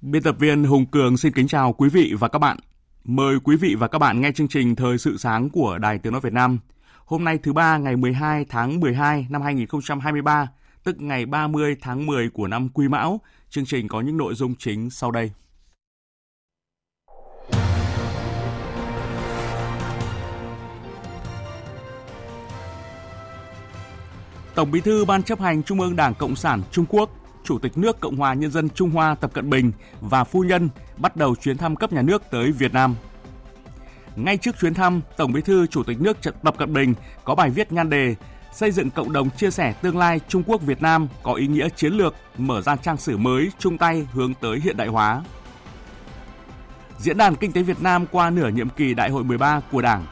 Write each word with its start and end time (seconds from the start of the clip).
Biên 0.00 0.22
tập 0.22 0.36
viên 0.38 0.64
Hùng 0.64 0.86
Cường 0.86 1.16
xin 1.16 1.32
kính 1.32 1.48
chào 1.48 1.72
quý 1.72 1.88
vị 1.88 2.14
và 2.18 2.28
các 2.28 2.38
bạn. 2.38 2.58
Mời 3.04 3.36
quý 3.44 3.56
vị 3.56 3.74
và 3.74 3.88
các 3.88 3.98
bạn 3.98 4.20
nghe 4.20 4.32
chương 4.32 4.48
trình 4.48 4.76
Thời 4.76 4.98
sự 4.98 5.16
sáng 5.16 5.50
của 5.50 5.78
Đài 5.78 5.98
Tiếng 5.98 6.12
Nói 6.12 6.20
Việt 6.20 6.32
Nam. 6.32 6.58
Hôm 7.04 7.24
nay 7.24 7.38
thứ 7.42 7.52
ba 7.52 7.78
ngày 7.78 7.96
12 7.96 8.44
tháng 8.48 8.80
12 8.80 9.26
năm 9.30 9.42
2023, 9.42 10.48
tức 10.84 11.00
ngày 11.00 11.26
30 11.26 11.76
tháng 11.80 12.06
10 12.06 12.30
của 12.30 12.46
năm 12.46 12.68
Quý 12.68 12.88
Mão. 12.88 13.20
Chương 13.50 13.64
trình 13.64 13.88
có 13.88 14.00
những 14.00 14.16
nội 14.16 14.34
dung 14.34 14.54
chính 14.54 14.90
sau 14.90 15.10
đây. 15.10 15.30
Tổng 24.54 24.70
Bí 24.70 24.80
thư 24.80 25.04
Ban 25.04 25.22
chấp 25.22 25.40
hành 25.40 25.62
Trung 25.62 25.80
ương 25.80 25.96
Đảng 25.96 26.14
Cộng 26.14 26.36
sản 26.36 26.62
Trung 26.70 26.84
Quốc 26.88 27.10
Chủ 27.46 27.58
tịch 27.58 27.78
nước 27.78 28.00
Cộng 28.00 28.16
hòa 28.16 28.34
Nhân 28.34 28.50
dân 28.50 28.68
Trung 28.68 28.90
Hoa 28.90 29.14
Tập 29.14 29.30
Cận 29.34 29.50
Bình 29.50 29.72
và 30.00 30.24
phu 30.24 30.40
nhân 30.40 30.68
bắt 30.96 31.16
đầu 31.16 31.36
chuyến 31.36 31.56
thăm 31.58 31.76
cấp 31.76 31.92
nhà 31.92 32.02
nước 32.02 32.22
tới 32.30 32.52
Việt 32.52 32.72
Nam. 32.72 32.94
Ngay 34.16 34.36
trước 34.36 34.58
chuyến 34.60 34.74
thăm, 34.74 35.00
Tổng 35.16 35.32
Bí 35.32 35.40
thư 35.40 35.66
Chủ 35.66 35.82
tịch 35.82 36.00
nước 36.00 36.16
Tập 36.42 36.54
Cận 36.58 36.72
Bình 36.72 36.94
có 37.24 37.34
bài 37.34 37.50
viết 37.50 37.72
nhan 37.72 37.90
đề 37.90 38.14
xây 38.52 38.70
dựng 38.70 38.90
cộng 38.90 39.12
đồng 39.12 39.30
chia 39.30 39.50
sẻ 39.50 39.72
tương 39.82 39.98
lai 39.98 40.20
Trung 40.28 40.42
Quốc 40.46 40.62
Việt 40.62 40.82
Nam 40.82 41.08
có 41.22 41.32
ý 41.32 41.46
nghĩa 41.46 41.68
chiến 41.68 41.92
lược, 41.92 42.14
mở 42.38 42.62
ra 42.62 42.76
trang 42.76 42.96
sử 42.96 43.16
mới 43.16 43.50
chung 43.58 43.78
tay 43.78 44.06
hướng 44.12 44.34
tới 44.34 44.60
hiện 44.60 44.76
đại 44.76 44.88
hóa. 44.88 45.22
Diễn 46.98 47.16
đàn 47.16 47.36
Kinh 47.36 47.52
tế 47.52 47.62
Việt 47.62 47.82
Nam 47.82 48.06
qua 48.12 48.30
nửa 48.30 48.48
nhiệm 48.48 48.68
kỳ 48.68 48.94
Đại 48.94 49.10
hội 49.10 49.24
13 49.24 49.60
của 49.72 49.82
Đảng. 49.82 50.06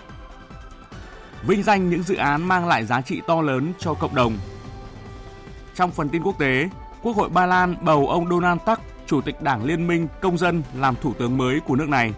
Vinh 1.46 1.62
danh 1.62 1.90
những 1.90 2.02
dự 2.02 2.14
án 2.14 2.48
mang 2.48 2.68
lại 2.68 2.84
giá 2.84 3.00
trị 3.00 3.20
to 3.26 3.42
lớn 3.42 3.72
cho 3.78 3.94
cộng 3.94 4.14
đồng. 4.14 4.38
Trong 5.74 5.90
phần 5.90 6.08
tin 6.08 6.22
quốc 6.22 6.38
tế, 6.38 6.68
Quốc 7.04 7.16
hội 7.16 7.28
Ba 7.28 7.46
Lan 7.46 7.76
bầu 7.80 8.08
ông 8.08 8.28
Donald 8.28 8.60
Tusk, 8.66 8.80
Chủ 9.06 9.20
tịch 9.20 9.42
Đảng 9.42 9.64
Liên 9.64 9.86
minh 9.86 10.08
Công 10.20 10.38
dân 10.38 10.62
làm 10.74 10.94
thủ 10.96 11.14
tướng 11.14 11.36
mới 11.36 11.60
của 11.60 11.76
nước 11.76 11.88
này. 11.88 12.14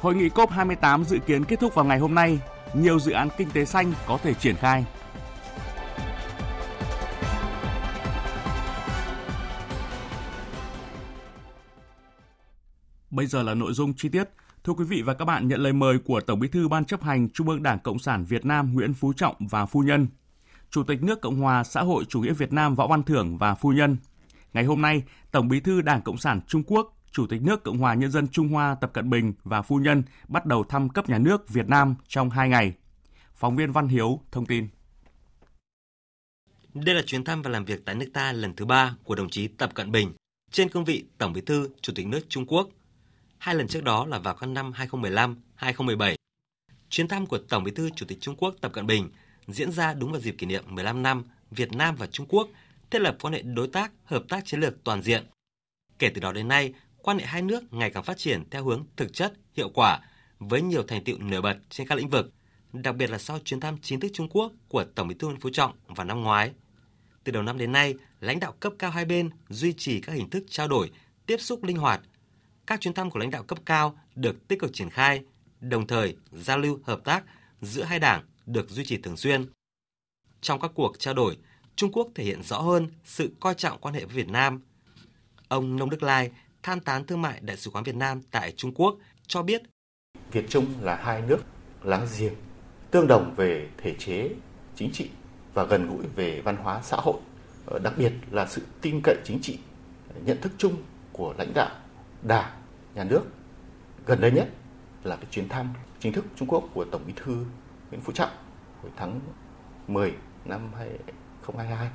Hội 0.00 0.14
nghị 0.14 0.28
COP28 0.28 1.04
dự 1.04 1.18
kiến 1.18 1.44
kết 1.44 1.60
thúc 1.60 1.74
vào 1.74 1.84
ngày 1.84 1.98
hôm 1.98 2.14
nay, 2.14 2.40
nhiều 2.74 3.00
dự 3.00 3.12
án 3.12 3.28
kinh 3.36 3.50
tế 3.50 3.64
xanh 3.64 3.92
có 4.06 4.18
thể 4.22 4.34
triển 4.34 4.56
khai. 4.56 4.84
Bây 13.10 13.26
giờ 13.26 13.42
là 13.42 13.54
nội 13.54 13.72
dung 13.72 13.92
chi 13.96 14.08
tiết. 14.08 14.28
Thưa 14.64 14.72
quý 14.72 14.84
vị 14.84 15.02
và 15.02 15.14
các 15.14 15.24
bạn, 15.24 15.48
nhận 15.48 15.60
lời 15.60 15.72
mời 15.72 15.98
của 16.04 16.20
Tổng 16.20 16.40
Bí 16.40 16.48
thư 16.48 16.68
Ban 16.68 16.84
chấp 16.84 17.02
hành 17.02 17.28
Trung 17.28 17.48
ương 17.48 17.62
Đảng 17.62 17.78
Cộng 17.78 17.98
sản 17.98 18.24
Việt 18.24 18.44
Nam 18.44 18.74
Nguyễn 18.74 18.94
Phú 18.94 19.12
Trọng 19.12 19.36
và 19.50 19.66
phu 19.66 19.80
nhân, 19.80 20.06
Chủ 20.70 20.82
tịch 20.82 21.02
nước 21.02 21.20
Cộng 21.20 21.40
hòa 21.40 21.64
xã 21.64 21.82
hội 21.82 22.04
chủ 22.04 22.20
nghĩa 22.20 22.32
Việt 22.32 22.52
Nam 22.52 22.74
Võ 22.74 22.86
Văn 22.86 23.02
Thưởng 23.02 23.38
và 23.38 23.54
phu 23.54 23.72
nhân. 23.72 23.96
Ngày 24.52 24.64
hôm 24.64 24.82
nay, 24.82 25.02
Tổng 25.30 25.48
Bí 25.48 25.60
thư 25.60 25.80
Đảng 25.80 26.02
Cộng 26.02 26.18
sản 26.18 26.40
Trung 26.46 26.62
Quốc, 26.66 26.96
Chủ 27.12 27.26
tịch 27.26 27.42
nước 27.42 27.64
Cộng 27.64 27.78
hòa 27.78 27.94
Nhân 27.94 28.10
dân 28.10 28.28
Trung 28.28 28.48
Hoa 28.48 28.76
Tập 28.80 28.90
Cận 28.92 29.10
Bình 29.10 29.32
và 29.44 29.62
phu 29.62 29.76
nhân 29.76 30.02
bắt 30.28 30.46
đầu 30.46 30.64
thăm 30.64 30.88
cấp 30.88 31.08
nhà 31.08 31.18
nước 31.18 31.48
Việt 31.48 31.68
Nam 31.68 31.94
trong 32.08 32.30
hai 32.30 32.48
ngày. 32.48 32.74
Phóng 33.34 33.56
viên 33.56 33.72
Văn 33.72 33.88
Hiếu 33.88 34.20
thông 34.30 34.46
tin. 34.46 34.68
Đây 36.74 36.94
là 36.94 37.02
chuyến 37.06 37.24
thăm 37.24 37.42
và 37.42 37.50
làm 37.50 37.64
việc 37.64 37.84
tại 37.84 37.94
nước 37.94 38.10
ta 38.12 38.32
lần 38.32 38.56
thứ 38.56 38.64
ba 38.64 38.96
của 39.04 39.14
đồng 39.14 39.30
chí 39.30 39.48
Tập 39.48 39.70
Cận 39.74 39.92
Bình 39.92 40.12
trên 40.50 40.68
cương 40.68 40.84
vị 40.84 41.04
Tổng 41.18 41.32
Bí 41.32 41.40
thư 41.40 41.68
Chủ 41.80 41.92
tịch 41.96 42.06
nước 42.06 42.20
Trung 42.28 42.46
Quốc. 42.46 42.68
Hai 43.38 43.54
lần 43.54 43.68
trước 43.68 43.84
đó 43.84 44.06
là 44.06 44.18
vào 44.18 44.34
các 44.34 44.46
năm 44.46 44.72
2015, 44.72 45.36
2017. 45.54 46.16
Chuyến 46.88 47.08
thăm 47.08 47.26
của 47.26 47.38
Tổng 47.38 47.64
Bí 47.64 47.70
thư 47.70 47.90
Chủ 47.90 48.06
tịch 48.06 48.18
Trung 48.20 48.36
Quốc 48.36 48.54
Tập 48.60 48.72
Cận 48.72 48.86
Bình 48.86 49.10
diễn 49.48 49.72
ra 49.72 49.94
đúng 49.94 50.12
vào 50.12 50.20
dịp 50.20 50.34
kỷ 50.38 50.46
niệm 50.46 50.64
15 50.68 51.02
năm 51.02 51.24
Việt 51.50 51.72
Nam 51.72 51.96
và 51.96 52.06
Trung 52.06 52.26
Quốc 52.28 52.48
thiết 52.90 52.98
lập 52.98 53.16
quan 53.20 53.34
hệ 53.34 53.42
đối 53.42 53.68
tác, 53.68 53.92
hợp 54.04 54.24
tác 54.28 54.44
chiến 54.44 54.60
lược 54.60 54.84
toàn 54.84 55.02
diện. 55.02 55.24
Kể 55.98 56.10
từ 56.14 56.20
đó 56.20 56.32
đến 56.32 56.48
nay, 56.48 56.74
quan 56.96 57.18
hệ 57.18 57.26
hai 57.26 57.42
nước 57.42 57.72
ngày 57.72 57.90
càng 57.90 58.02
phát 58.02 58.18
triển 58.18 58.50
theo 58.50 58.64
hướng 58.64 58.84
thực 58.96 59.12
chất, 59.12 59.32
hiệu 59.56 59.70
quả 59.74 60.00
với 60.38 60.62
nhiều 60.62 60.82
thành 60.82 61.04
tựu 61.04 61.18
nổi 61.18 61.42
bật 61.42 61.56
trên 61.70 61.86
các 61.86 61.94
lĩnh 61.94 62.08
vực, 62.08 62.32
đặc 62.72 62.96
biệt 62.96 63.10
là 63.10 63.18
sau 63.18 63.38
chuyến 63.44 63.60
thăm 63.60 63.78
chính 63.82 64.00
thức 64.00 64.10
Trung 64.14 64.28
Quốc 64.28 64.52
của 64.68 64.84
Tổng 64.84 65.08
Bí 65.08 65.14
thư 65.14 65.26
Nguyễn 65.28 65.40
Phú 65.40 65.50
Trọng 65.52 65.72
vào 65.86 66.06
năm 66.06 66.22
ngoái. 66.22 66.52
Từ 67.24 67.32
đầu 67.32 67.42
năm 67.42 67.58
đến 67.58 67.72
nay, 67.72 67.94
lãnh 68.20 68.40
đạo 68.40 68.54
cấp 68.60 68.72
cao 68.78 68.90
hai 68.90 69.04
bên 69.04 69.30
duy 69.48 69.72
trì 69.72 70.00
các 70.00 70.12
hình 70.12 70.30
thức 70.30 70.44
trao 70.48 70.68
đổi, 70.68 70.90
tiếp 71.26 71.36
xúc 71.40 71.64
linh 71.64 71.76
hoạt. 71.76 72.00
Các 72.66 72.80
chuyến 72.80 72.94
thăm 72.94 73.10
của 73.10 73.18
lãnh 73.18 73.30
đạo 73.30 73.42
cấp 73.42 73.58
cao 73.66 73.98
được 74.14 74.48
tích 74.48 74.60
cực 74.60 74.70
triển 74.74 74.90
khai, 74.90 75.22
đồng 75.60 75.86
thời 75.86 76.16
giao 76.32 76.58
lưu 76.58 76.80
hợp 76.84 77.00
tác 77.04 77.24
giữa 77.60 77.82
hai 77.82 77.98
đảng 77.98 78.22
được 78.48 78.70
duy 78.70 78.84
trì 78.84 78.96
thường 78.96 79.16
xuyên. 79.16 79.46
Trong 80.40 80.60
các 80.60 80.70
cuộc 80.74 80.98
trao 80.98 81.14
đổi, 81.14 81.36
Trung 81.76 81.92
Quốc 81.92 82.08
thể 82.14 82.24
hiện 82.24 82.42
rõ 82.42 82.60
hơn 82.60 82.88
sự 83.04 83.30
coi 83.40 83.54
trọng 83.54 83.78
quan 83.80 83.94
hệ 83.94 84.04
với 84.04 84.16
Việt 84.16 84.28
Nam. 84.28 84.60
Ông 85.48 85.76
Nông 85.76 85.90
Đức 85.90 86.02
Lai, 86.02 86.30
tham 86.62 86.80
tán 86.80 87.06
thương 87.06 87.22
mại 87.22 87.40
Đại 87.40 87.56
sứ 87.56 87.70
quán 87.70 87.84
Việt 87.84 87.96
Nam 87.96 88.22
tại 88.30 88.52
Trung 88.56 88.74
Quốc, 88.74 88.96
cho 89.26 89.42
biết 89.42 89.62
Việt 90.32 90.44
Trung 90.48 90.66
là 90.80 90.96
hai 90.96 91.22
nước 91.22 91.38
láng 91.82 92.06
giềng, 92.18 92.34
tương 92.90 93.06
đồng 93.06 93.34
về 93.36 93.68
thể 93.78 93.94
chế 93.98 94.30
chính 94.76 94.90
trị 94.92 95.10
và 95.54 95.64
gần 95.64 95.86
gũi 95.88 96.06
về 96.16 96.40
văn 96.40 96.56
hóa 96.56 96.80
xã 96.82 96.96
hội, 96.96 97.20
ờ, 97.66 97.78
đặc 97.78 97.94
biệt 97.98 98.12
là 98.30 98.46
sự 98.46 98.62
tin 98.80 99.00
cậy 99.04 99.16
chính 99.24 99.38
trị, 99.42 99.58
nhận 100.24 100.40
thức 100.40 100.52
chung 100.58 100.76
của 101.12 101.34
lãnh 101.38 101.54
đạo 101.54 101.70
Đảng, 102.22 102.62
nhà 102.94 103.04
nước. 103.04 103.22
Gần 104.06 104.20
đây 104.20 104.30
nhất 104.30 104.48
là 105.04 105.16
cái 105.16 105.26
chuyến 105.30 105.48
thăm 105.48 105.74
chính 106.00 106.12
thức 106.12 106.24
Trung 106.36 106.48
Quốc 106.48 106.68
của 106.74 106.84
Tổng 106.84 107.02
Bí 107.06 107.12
thư 107.16 107.44
Nguyễn 107.90 108.00
Phú 108.00 108.12
Trọng 108.12 108.30
hồi 108.82 108.92
tháng 108.96 109.20
10 109.88 110.14
năm 110.44 110.60
2022 110.78 111.88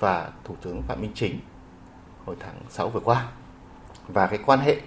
và 0.00 0.32
Thủ 0.44 0.56
tướng 0.62 0.82
Phạm 0.82 1.00
Minh 1.00 1.12
Chính 1.14 1.40
hồi 2.24 2.36
tháng 2.40 2.60
6 2.68 2.90
vừa 2.90 3.00
qua. 3.00 3.32
Và 4.08 4.26
cái 4.26 4.38
quan 4.46 4.60
hệ 4.60 4.80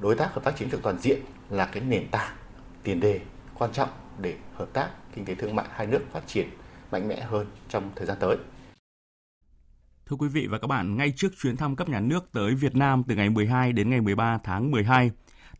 đối 0.00 0.14
tác 0.14 0.34
hợp 0.34 0.44
tác 0.44 0.56
chiến 0.56 0.68
lược 0.72 0.82
toàn 0.82 0.98
diện 0.98 1.20
là 1.50 1.66
cái 1.66 1.82
nền 1.82 2.08
tảng 2.10 2.36
tiền 2.82 3.00
đề 3.00 3.20
quan 3.58 3.72
trọng 3.72 3.88
để 4.18 4.36
hợp 4.54 4.68
tác 4.72 4.90
kinh 5.14 5.24
tế 5.24 5.34
thương 5.34 5.56
mại 5.56 5.66
hai 5.70 5.86
nước 5.86 6.00
phát 6.12 6.26
triển 6.26 6.48
mạnh 6.92 7.08
mẽ 7.08 7.20
hơn 7.20 7.46
trong 7.68 7.90
thời 7.96 8.06
gian 8.06 8.16
tới. 8.20 8.36
Thưa 10.06 10.16
quý 10.16 10.28
vị 10.28 10.46
và 10.46 10.58
các 10.58 10.66
bạn, 10.66 10.96
ngay 10.96 11.12
trước 11.16 11.28
chuyến 11.42 11.56
thăm 11.56 11.76
cấp 11.76 11.88
nhà 11.88 12.00
nước 12.00 12.32
tới 12.32 12.54
Việt 12.54 12.76
Nam 12.76 13.02
từ 13.08 13.14
ngày 13.14 13.30
12 13.30 13.72
đến 13.72 13.90
ngày 13.90 14.00
13 14.00 14.38
tháng 14.44 14.70
12, 14.70 15.10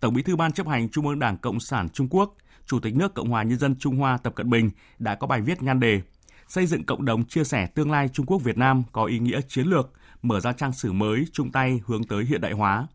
Tổng 0.01 0.15
Bí 0.15 0.23
thư 0.23 0.37
Ban 0.37 0.53
chấp 0.53 0.69
hành 0.69 0.89
Trung 0.89 1.07
ương 1.07 1.19
Đảng 1.19 1.37
Cộng 1.37 1.61
sản 1.61 1.89
Trung 1.89 2.09
Quốc 2.11 2.35
Chủ 2.71 2.81
tịch 2.81 2.97
nước 2.97 3.15
Cộng 3.15 3.31
hòa 3.31 3.43
Nhân 3.43 3.59
dân 3.59 3.77
Trung 3.79 3.97
Hoa 3.97 4.19
Tập 4.19 4.35
Cận 4.35 4.51
Bình 4.51 4.71
đã 4.99 5.15
có 5.15 5.27
bài 5.27 5.41
viết 5.41 5.63
nhan 5.63 5.81
đề 5.81 6.01
Xây 6.49 6.67
dựng 6.67 6.85
cộng 6.85 7.05
đồng 7.05 7.25
chia 7.25 7.45
sẻ 7.45 7.67
tương 7.67 7.91
lai 7.91 8.09
Trung 8.09 8.27
Quốc 8.27 8.39
Việt 8.39 8.59
Nam 8.59 8.83
có 8.93 9.05
ý 9.05 9.19
nghĩa 9.19 9.41
chiến 9.49 9.67
lược, 9.67 9.91
mở 10.23 10.41
ra 10.41 10.53
trang 10.53 10.73
sử 10.73 10.93
mới 10.93 11.25
chung 11.33 11.53
tay 11.53 11.81
hướng 11.87 12.05
tới 12.05 12.25
hiện 12.25 12.41
đại 12.41 12.53
hóa. 12.53 12.87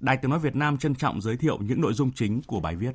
Đài 0.00 0.16
Tiếng 0.16 0.30
nói 0.30 0.40
Việt 0.40 0.56
Nam 0.56 0.78
trân 0.78 0.94
trọng 0.94 1.20
giới 1.20 1.36
thiệu 1.36 1.58
những 1.60 1.80
nội 1.80 1.92
dung 1.92 2.12
chính 2.12 2.42
của 2.42 2.60
bài 2.60 2.76
viết. 2.76 2.92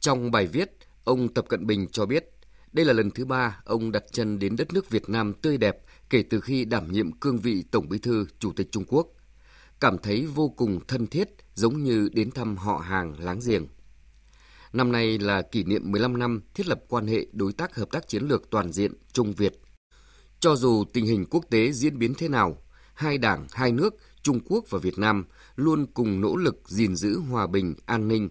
Trong 0.00 0.30
bài 0.30 0.46
viết, 0.46 0.70
ông 1.04 1.34
Tập 1.34 1.44
Cận 1.48 1.66
Bình 1.66 1.86
cho 1.92 2.06
biết 2.06 2.30
đây 2.72 2.84
là 2.84 2.92
lần 2.92 3.10
thứ 3.10 3.24
ba 3.24 3.60
ông 3.64 3.92
đặt 3.92 4.04
chân 4.12 4.38
đến 4.38 4.56
đất 4.56 4.72
nước 4.72 4.90
Việt 4.90 5.08
Nam 5.08 5.32
tươi 5.42 5.58
đẹp 5.58 5.78
kể 6.10 6.22
từ 6.30 6.40
khi 6.40 6.64
đảm 6.64 6.92
nhiệm 6.92 7.12
cương 7.12 7.38
vị 7.38 7.64
Tổng 7.70 7.88
Bí 7.88 7.98
thư 7.98 8.26
Chủ 8.38 8.52
tịch 8.52 8.72
Trung 8.72 8.84
Quốc. 8.88 9.06
Cảm 9.80 9.98
thấy 9.98 10.26
vô 10.26 10.48
cùng 10.48 10.80
thân 10.88 11.06
thiết 11.06 11.28
giống 11.54 11.82
như 11.82 12.08
đến 12.12 12.30
thăm 12.30 12.56
họ 12.56 12.78
hàng 12.78 13.14
láng 13.18 13.40
giềng. 13.46 13.66
Năm 14.72 14.92
nay 14.92 15.18
là 15.18 15.42
kỷ 15.42 15.64
niệm 15.64 15.92
15 15.92 16.18
năm 16.18 16.40
thiết 16.54 16.66
lập 16.66 16.80
quan 16.88 17.06
hệ 17.06 17.26
đối 17.32 17.52
tác 17.52 17.74
hợp 17.74 17.88
tác 17.90 18.08
chiến 18.08 18.22
lược 18.22 18.50
toàn 18.50 18.72
diện 18.72 18.92
Trung 19.12 19.32
Việt. 19.32 19.60
Cho 20.40 20.56
dù 20.56 20.84
tình 20.92 21.06
hình 21.06 21.26
quốc 21.30 21.44
tế 21.50 21.72
diễn 21.72 21.98
biến 21.98 22.14
thế 22.14 22.28
nào, 22.28 22.62
hai 22.94 23.18
đảng, 23.18 23.46
hai 23.52 23.72
nước, 23.72 23.94
Trung 24.22 24.40
Quốc 24.40 24.64
và 24.70 24.78
Việt 24.78 24.98
Nam 24.98 25.24
luôn 25.56 25.86
cùng 25.94 26.20
nỗ 26.20 26.36
lực 26.36 26.62
gìn 26.66 26.96
giữ 26.96 27.18
hòa 27.18 27.46
bình, 27.46 27.74
an 27.86 28.08
ninh, 28.08 28.30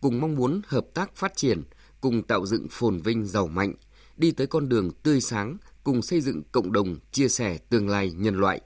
cùng 0.00 0.20
mong 0.20 0.34
muốn 0.34 0.60
hợp 0.66 0.86
tác 0.94 1.16
phát 1.16 1.36
triển, 1.36 1.62
cùng 2.00 2.22
tạo 2.22 2.46
dựng 2.46 2.66
phồn 2.70 3.00
vinh 3.00 3.26
giàu 3.26 3.46
mạnh, 3.46 3.74
đi 4.16 4.30
tới 4.30 4.46
con 4.46 4.68
đường 4.68 4.90
tươi 5.02 5.20
sáng 5.20 5.56
cùng 5.84 6.02
xây 6.02 6.20
dựng 6.20 6.42
cộng 6.52 6.72
đồng 6.72 6.96
chia 7.12 7.28
sẻ 7.28 7.58
tương 7.58 7.88
lai 7.88 8.12
nhân 8.12 8.36
loại. 8.36 8.60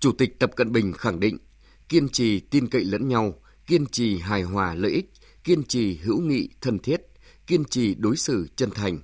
Chủ 0.00 0.12
tịch 0.12 0.38
Tập 0.38 0.50
Cận 0.56 0.72
Bình 0.72 0.92
khẳng 0.92 1.20
định 1.20 1.38
kiên 1.88 2.08
trì 2.08 2.40
tin 2.40 2.68
cậy 2.68 2.84
lẫn 2.84 3.08
nhau, 3.08 3.34
kiên 3.66 3.86
trì 3.86 4.18
hài 4.18 4.42
hòa 4.42 4.74
lợi 4.74 4.90
ích, 4.90 5.10
kiên 5.48 5.64
trì 5.64 5.96
hữu 5.96 6.20
nghị 6.20 6.48
thân 6.60 6.78
thiết, 6.78 7.00
kiên 7.46 7.64
trì 7.64 7.94
đối 7.94 8.16
xử 8.16 8.46
chân 8.56 8.70
thành. 8.70 8.98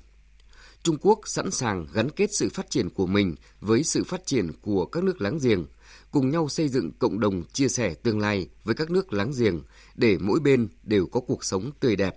Trung 0.83 0.97
Quốc 1.01 1.19
sẵn 1.25 1.51
sàng 1.51 1.87
gắn 1.93 2.11
kết 2.11 2.31
sự 2.33 2.49
phát 2.49 2.71
triển 2.71 2.91
của 2.91 3.07
mình 3.07 3.35
với 3.61 3.85
sự 3.85 4.05
phát 4.05 4.27
triển 4.27 4.51
của 4.63 4.87
các 4.87 5.05
nước 5.05 5.21
láng 5.21 5.39
giềng, 5.43 5.65
cùng 6.11 6.31
nhau 6.31 6.49
xây 6.49 6.69
dựng 6.69 6.91
cộng 6.99 7.21
đồng 7.21 7.45
chia 7.53 7.69
sẻ 7.69 7.95
tương 7.95 8.19
lai 8.19 8.49
với 8.65 8.75
các 8.75 8.91
nước 8.91 9.13
láng 9.13 9.33
giềng 9.39 9.63
để 9.95 10.19
mỗi 10.21 10.41
bên 10.41 10.69
đều 10.83 11.07
có 11.07 11.21
cuộc 11.21 11.45
sống 11.45 11.71
tươi 11.81 11.97
đẹp. 11.97 12.17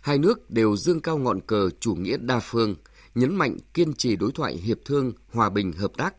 Hai 0.00 0.18
nước 0.18 0.50
đều 0.50 0.76
dương 0.76 1.00
cao 1.00 1.18
ngọn 1.18 1.40
cờ 1.40 1.70
chủ 1.80 1.94
nghĩa 1.94 2.16
đa 2.16 2.40
phương, 2.40 2.74
nhấn 3.14 3.34
mạnh 3.34 3.56
kiên 3.74 3.94
trì 3.94 4.16
đối 4.16 4.32
thoại 4.32 4.56
hiệp 4.56 4.78
thương, 4.84 5.12
hòa 5.32 5.50
bình 5.50 5.72
hợp 5.72 5.92
tác, 5.96 6.14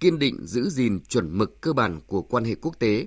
kiên 0.00 0.18
định 0.18 0.46
giữ 0.46 0.70
gìn 0.70 1.00
chuẩn 1.08 1.38
mực 1.38 1.60
cơ 1.60 1.72
bản 1.72 2.00
của 2.06 2.22
quan 2.22 2.44
hệ 2.44 2.54
quốc 2.54 2.78
tế, 2.78 3.06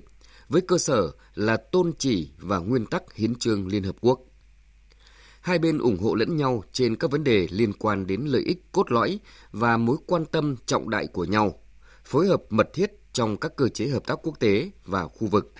với 0.52 0.62
cơ 0.62 0.78
sở 0.78 1.12
là 1.34 1.56
tôn 1.56 1.92
chỉ 1.98 2.30
và 2.38 2.58
nguyên 2.58 2.86
tắc 2.86 3.14
hiến 3.14 3.34
trương 3.34 3.66
Liên 3.66 3.82
Hợp 3.82 3.96
Quốc. 4.00 4.20
Hai 5.40 5.58
bên 5.58 5.78
ủng 5.78 5.98
hộ 5.98 6.14
lẫn 6.14 6.36
nhau 6.36 6.64
trên 6.72 6.96
các 6.96 7.10
vấn 7.10 7.24
đề 7.24 7.48
liên 7.50 7.72
quan 7.72 8.06
đến 8.06 8.20
lợi 8.20 8.42
ích 8.42 8.72
cốt 8.72 8.90
lõi 8.90 9.20
và 9.52 9.76
mối 9.76 9.96
quan 10.06 10.24
tâm 10.24 10.56
trọng 10.66 10.90
đại 10.90 11.06
của 11.06 11.24
nhau, 11.24 11.58
phối 12.04 12.26
hợp 12.26 12.42
mật 12.50 12.68
thiết 12.74 12.92
trong 13.12 13.36
các 13.36 13.56
cơ 13.56 13.68
chế 13.68 13.88
hợp 13.88 14.06
tác 14.06 14.18
quốc 14.22 14.40
tế 14.40 14.70
và 14.84 15.08
khu 15.08 15.28
vực. 15.28 15.52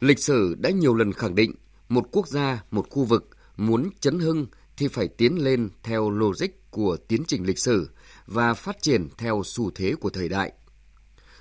Lịch 0.00 0.18
sử 0.18 0.54
đã 0.58 0.70
nhiều 0.70 0.94
lần 0.94 1.12
khẳng 1.12 1.34
định 1.34 1.54
một 1.88 2.08
quốc 2.12 2.28
gia, 2.28 2.64
một 2.70 2.86
khu 2.90 3.04
vực 3.04 3.30
muốn 3.56 3.90
chấn 4.00 4.18
hưng 4.18 4.46
thì 4.76 4.88
phải 4.88 5.08
tiến 5.08 5.44
lên 5.44 5.68
theo 5.82 6.10
logic 6.10 6.70
của 6.70 6.96
tiến 7.08 7.24
trình 7.26 7.46
lịch 7.46 7.58
sử 7.58 7.90
và 8.26 8.54
phát 8.54 8.82
triển 8.82 9.08
theo 9.18 9.42
xu 9.44 9.70
thế 9.70 9.94
của 10.00 10.10
thời 10.10 10.28
đại. 10.28 10.52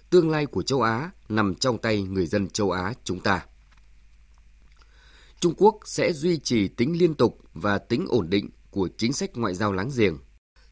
Tương 0.10 0.30
lai 0.30 0.46
của 0.46 0.62
châu 0.62 0.82
Á 0.82 1.12
nằm 1.30 1.56
trong 1.56 1.78
tay 1.78 2.04
người 2.04 2.26
dân 2.26 2.50
châu 2.50 2.72
Á 2.72 2.94
chúng 3.04 3.20
ta. 3.20 3.46
Trung 5.40 5.54
Quốc 5.58 5.80
sẽ 5.86 6.14
duy 6.14 6.38
trì 6.38 6.68
tính 6.68 6.98
liên 7.00 7.14
tục 7.14 7.40
và 7.54 7.78
tính 7.78 8.06
ổn 8.10 8.30
định 8.30 8.50
của 8.72 8.90
chính 8.98 9.14
sách 9.14 9.38
ngoại 9.38 9.56
giao 9.56 9.72
láng 9.74 9.90
giềng, 9.98 10.18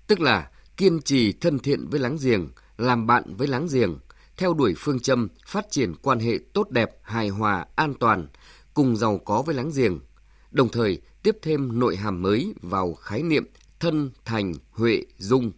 tức 0.08 0.20
là 0.20 0.50
kiên 0.78 1.02
trì 1.02 1.32
thân 1.32 1.60
thiện 1.60 1.88
với 1.90 2.00
láng 2.00 2.18
giềng, 2.22 2.50
làm 2.78 3.08
bạn 3.08 3.36
với 3.38 3.48
láng 3.48 3.68
giềng, 3.72 4.00
theo 4.38 4.54
đuổi 4.54 4.74
phương 4.78 5.00
châm 5.00 5.28
phát 5.48 5.66
triển 5.70 5.96
quan 6.02 6.20
hệ 6.20 6.40
tốt 6.54 6.70
đẹp, 6.70 6.92
hài 7.02 7.30
hòa, 7.30 7.66
an 7.76 7.94
toàn, 8.00 8.28
cùng 8.74 8.98
giàu 8.98 9.18
có 9.18 9.42
với 9.42 9.56
láng 9.56 9.72
giềng, 9.76 10.00
đồng 10.52 10.70
thời 10.70 11.02
tiếp 11.24 11.38
thêm 11.42 11.80
nội 11.80 11.96
hàm 11.96 12.22
mới 12.22 12.54
vào 12.62 12.94
khái 12.94 13.24
niệm 13.24 13.46
thân, 13.80 14.12
thành, 14.26 14.54
huệ, 14.72 15.04
dung, 15.18 15.52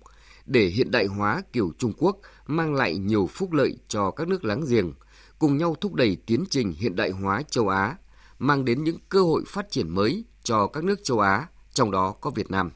để 0.45 0.65
hiện 0.65 0.91
đại 0.91 1.05
hóa 1.05 1.41
kiểu 1.53 1.71
Trung 1.77 1.93
Quốc 1.97 2.17
mang 2.47 2.73
lại 2.73 2.97
nhiều 2.97 3.27
phúc 3.27 3.51
lợi 3.51 3.77
cho 3.87 4.11
các 4.11 4.27
nước 4.27 4.45
láng 4.45 4.65
giềng, 4.69 4.93
cùng 5.39 5.57
nhau 5.57 5.75
thúc 5.81 5.93
đẩy 5.93 6.17
tiến 6.25 6.43
trình 6.49 6.73
hiện 6.77 6.95
đại 6.95 7.09
hóa 7.09 7.41
châu 7.41 7.69
Á, 7.69 7.95
mang 8.39 8.65
đến 8.65 8.83
những 8.83 8.97
cơ 9.09 9.23
hội 9.23 9.43
phát 9.47 9.71
triển 9.71 9.89
mới 9.89 10.25
cho 10.43 10.67
các 10.67 10.83
nước 10.83 11.03
châu 11.03 11.19
Á, 11.19 11.47
trong 11.73 11.91
đó 11.91 12.15
có 12.21 12.29
Việt 12.29 12.51
Nam. 12.51 12.71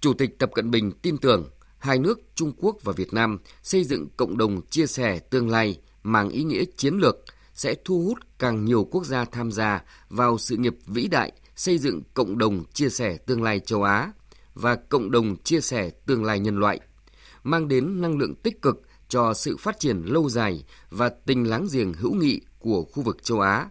Chủ 0.00 0.12
tịch 0.14 0.38
Tập 0.38 0.50
Cận 0.54 0.70
Bình 0.70 0.92
tin 0.92 1.18
tưởng 1.18 1.50
hai 1.78 1.98
nước 1.98 2.20
Trung 2.34 2.52
Quốc 2.56 2.76
và 2.82 2.92
Việt 2.92 3.12
Nam 3.12 3.38
xây 3.62 3.84
dựng 3.84 4.08
cộng 4.16 4.38
đồng 4.38 4.66
chia 4.66 4.86
sẻ 4.86 5.18
tương 5.18 5.48
lai 5.48 5.80
mang 6.02 6.28
ý 6.28 6.44
nghĩa 6.44 6.64
chiến 6.76 6.94
lược 6.94 7.16
sẽ 7.54 7.74
thu 7.84 8.04
hút 8.04 8.18
càng 8.38 8.64
nhiều 8.64 8.88
quốc 8.90 9.06
gia 9.06 9.24
tham 9.24 9.52
gia 9.52 9.82
vào 10.08 10.38
sự 10.38 10.56
nghiệp 10.56 10.74
vĩ 10.86 11.08
đại 11.08 11.32
xây 11.56 11.78
dựng 11.78 12.02
cộng 12.14 12.38
đồng 12.38 12.64
chia 12.72 12.88
sẻ 12.88 13.16
tương 13.16 13.42
lai 13.42 13.60
châu 13.60 13.82
Á 13.82 14.12
và 14.54 14.76
cộng 14.76 15.10
đồng 15.10 15.36
chia 15.36 15.60
sẻ 15.60 15.90
tương 16.06 16.24
lai 16.24 16.38
nhân 16.38 16.56
loại, 16.56 16.80
mang 17.42 17.68
đến 17.68 18.00
năng 18.00 18.18
lượng 18.18 18.34
tích 18.34 18.62
cực 18.62 18.82
cho 19.08 19.34
sự 19.34 19.56
phát 19.56 19.78
triển 19.78 20.02
lâu 20.04 20.28
dài 20.28 20.64
và 20.90 21.08
tình 21.08 21.44
láng 21.44 21.66
giềng 21.72 21.92
hữu 21.92 22.14
nghị 22.14 22.40
của 22.58 22.84
khu 22.84 23.02
vực 23.02 23.22
châu 23.22 23.40
Á, 23.40 23.68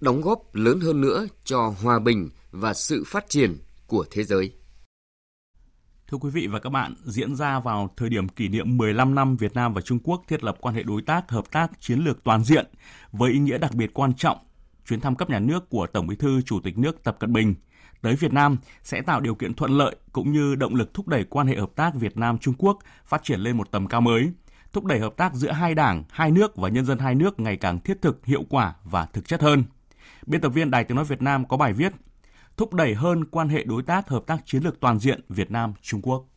đóng 0.00 0.20
góp 0.20 0.54
lớn 0.54 0.80
hơn 0.80 1.00
nữa 1.00 1.26
cho 1.44 1.74
hòa 1.82 1.98
bình 1.98 2.28
và 2.50 2.74
sự 2.74 3.04
phát 3.06 3.28
triển 3.28 3.56
của 3.86 4.04
thế 4.10 4.24
giới. 4.24 4.52
Thưa 6.06 6.18
quý 6.18 6.30
vị 6.30 6.46
và 6.46 6.58
các 6.58 6.70
bạn, 6.70 6.94
diễn 7.04 7.36
ra 7.36 7.60
vào 7.60 7.94
thời 7.96 8.08
điểm 8.08 8.28
kỷ 8.28 8.48
niệm 8.48 8.76
15 8.76 9.14
năm 9.14 9.36
Việt 9.36 9.54
Nam 9.54 9.74
và 9.74 9.80
Trung 9.80 9.98
Quốc 9.98 10.22
thiết 10.28 10.44
lập 10.44 10.56
quan 10.60 10.74
hệ 10.74 10.82
đối 10.82 11.02
tác 11.02 11.30
hợp 11.30 11.52
tác 11.52 11.80
chiến 11.80 11.98
lược 11.98 12.24
toàn 12.24 12.44
diện 12.44 12.66
với 13.12 13.32
ý 13.32 13.38
nghĩa 13.38 13.58
đặc 13.58 13.74
biệt 13.74 13.94
quan 13.94 14.14
trọng, 14.14 14.38
chuyến 14.88 15.00
thăm 15.00 15.16
cấp 15.16 15.30
nhà 15.30 15.38
nước 15.38 15.68
của 15.70 15.86
Tổng 15.86 16.06
Bí 16.06 16.16
thư 16.16 16.42
Chủ 16.42 16.60
tịch 16.60 16.78
nước 16.78 17.04
Tập 17.04 17.16
Cận 17.20 17.32
Bình 17.32 17.54
tới 18.02 18.16
Việt 18.16 18.32
Nam 18.32 18.56
sẽ 18.82 19.02
tạo 19.02 19.20
điều 19.20 19.34
kiện 19.34 19.54
thuận 19.54 19.70
lợi 19.70 19.96
cũng 20.12 20.32
như 20.32 20.54
động 20.54 20.74
lực 20.74 20.94
thúc 20.94 21.08
đẩy 21.08 21.24
quan 21.24 21.46
hệ 21.46 21.56
hợp 21.56 21.70
tác 21.76 21.94
Việt 21.94 22.16
Nam 22.16 22.38
Trung 22.38 22.54
Quốc 22.58 22.78
phát 23.06 23.24
triển 23.24 23.40
lên 23.40 23.56
một 23.56 23.70
tầm 23.70 23.86
cao 23.86 24.00
mới, 24.00 24.32
thúc 24.72 24.84
đẩy 24.84 24.98
hợp 24.98 25.16
tác 25.16 25.34
giữa 25.34 25.50
hai 25.50 25.74
đảng, 25.74 26.04
hai 26.10 26.30
nước 26.30 26.56
và 26.56 26.68
nhân 26.68 26.84
dân 26.84 26.98
hai 26.98 27.14
nước 27.14 27.40
ngày 27.40 27.56
càng 27.56 27.80
thiết 27.80 28.02
thực, 28.02 28.26
hiệu 28.26 28.44
quả 28.48 28.74
và 28.84 29.06
thực 29.06 29.28
chất 29.28 29.42
hơn. 29.42 29.64
Biên 30.26 30.40
tập 30.40 30.48
viên 30.48 30.70
Đài 30.70 30.84
Tiếng 30.84 30.96
nói 30.96 31.04
Việt 31.04 31.22
Nam 31.22 31.48
có 31.48 31.56
bài 31.56 31.72
viết 31.72 31.92
thúc 32.56 32.74
đẩy 32.74 32.94
hơn 32.94 33.24
quan 33.24 33.48
hệ 33.48 33.64
đối 33.64 33.82
tác 33.82 34.08
hợp 34.08 34.22
tác 34.26 34.38
chiến 34.46 34.62
lược 34.62 34.80
toàn 34.80 34.98
diện 34.98 35.20
Việt 35.28 35.50
Nam 35.50 35.72
Trung 35.82 36.02
Quốc. 36.02 36.31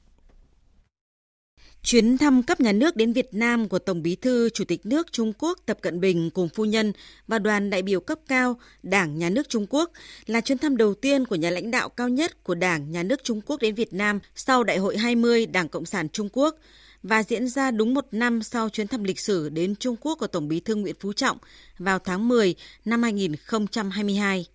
Chuyến 1.85 2.17
thăm 2.17 2.43
cấp 2.43 2.61
nhà 2.61 2.71
nước 2.71 2.95
đến 2.95 3.13
Việt 3.13 3.33
Nam 3.33 3.69
của 3.69 3.79
Tổng 3.79 4.03
Bí 4.03 4.15
thư 4.15 4.49
Chủ 4.49 4.65
tịch 4.65 4.85
nước 4.85 5.11
Trung 5.11 5.33
Quốc 5.39 5.59
Tập 5.65 5.77
Cận 5.81 5.99
Bình 5.99 6.29
cùng 6.29 6.49
phu 6.49 6.65
nhân 6.65 6.93
và 7.27 7.39
đoàn 7.39 7.69
đại 7.69 7.81
biểu 7.81 7.99
cấp 7.99 8.19
cao 8.27 8.59
Đảng 8.83 9.17
Nhà 9.17 9.29
nước 9.29 9.49
Trung 9.49 9.65
Quốc 9.69 9.91
là 10.25 10.41
chuyến 10.41 10.57
thăm 10.57 10.77
đầu 10.77 10.93
tiên 10.93 11.25
của 11.25 11.35
nhà 11.35 11.49
lãnh 11.49 11.71
đạo 11.71 11.89
cao 11.89 12.09
nhất 12.09 12.43
của 12.43 12.55
Đảng 12.55 12.91
Nhà 12.91 13.03
nước 13.03 13.23
Trung 13.23 13.41
Quốc 13.45 13.61
đến 13.61 13.75
Việt 13.75 13.93
Nam 13.93 14.19
sau 14.35 14.63
Đại 14.63 14.77
hội 14.77 14.97
20 14.97 15.45
Đảng 15.45 15.69
Cộng 15.69 15.85
sản 15.85 16.09
Trung 16.09 16.29
Quốc 16.33 16.55
và 17.03 17.23
diễn 17.23 17.47
ra 17.47 17.71
đúng 17.71 17.93
một 17.93 18.05
năm 18.11 18.43
sau 18.43 18.69
chuyến 18.69 18.87
thăm 18.87 19.03
lịch 19.03 19.19
sử 19.19 19.49
đến 19.49 19.75
Trung 19.75 19.95
Quốc 20.01 20.15
của 20.19 20.27
Tổng 20.27 20.47
Bí 20.47 20.59
thư 20.59 20.75
Nguyễn 20.75 20.95
Phú 20.99 21.13
Trọng 21.13 21.37
vào 21.77 21.99
tháng 21.99 22.27
10 22.27 22.55
năm 22.85 23.03
2022. 23.03 24.45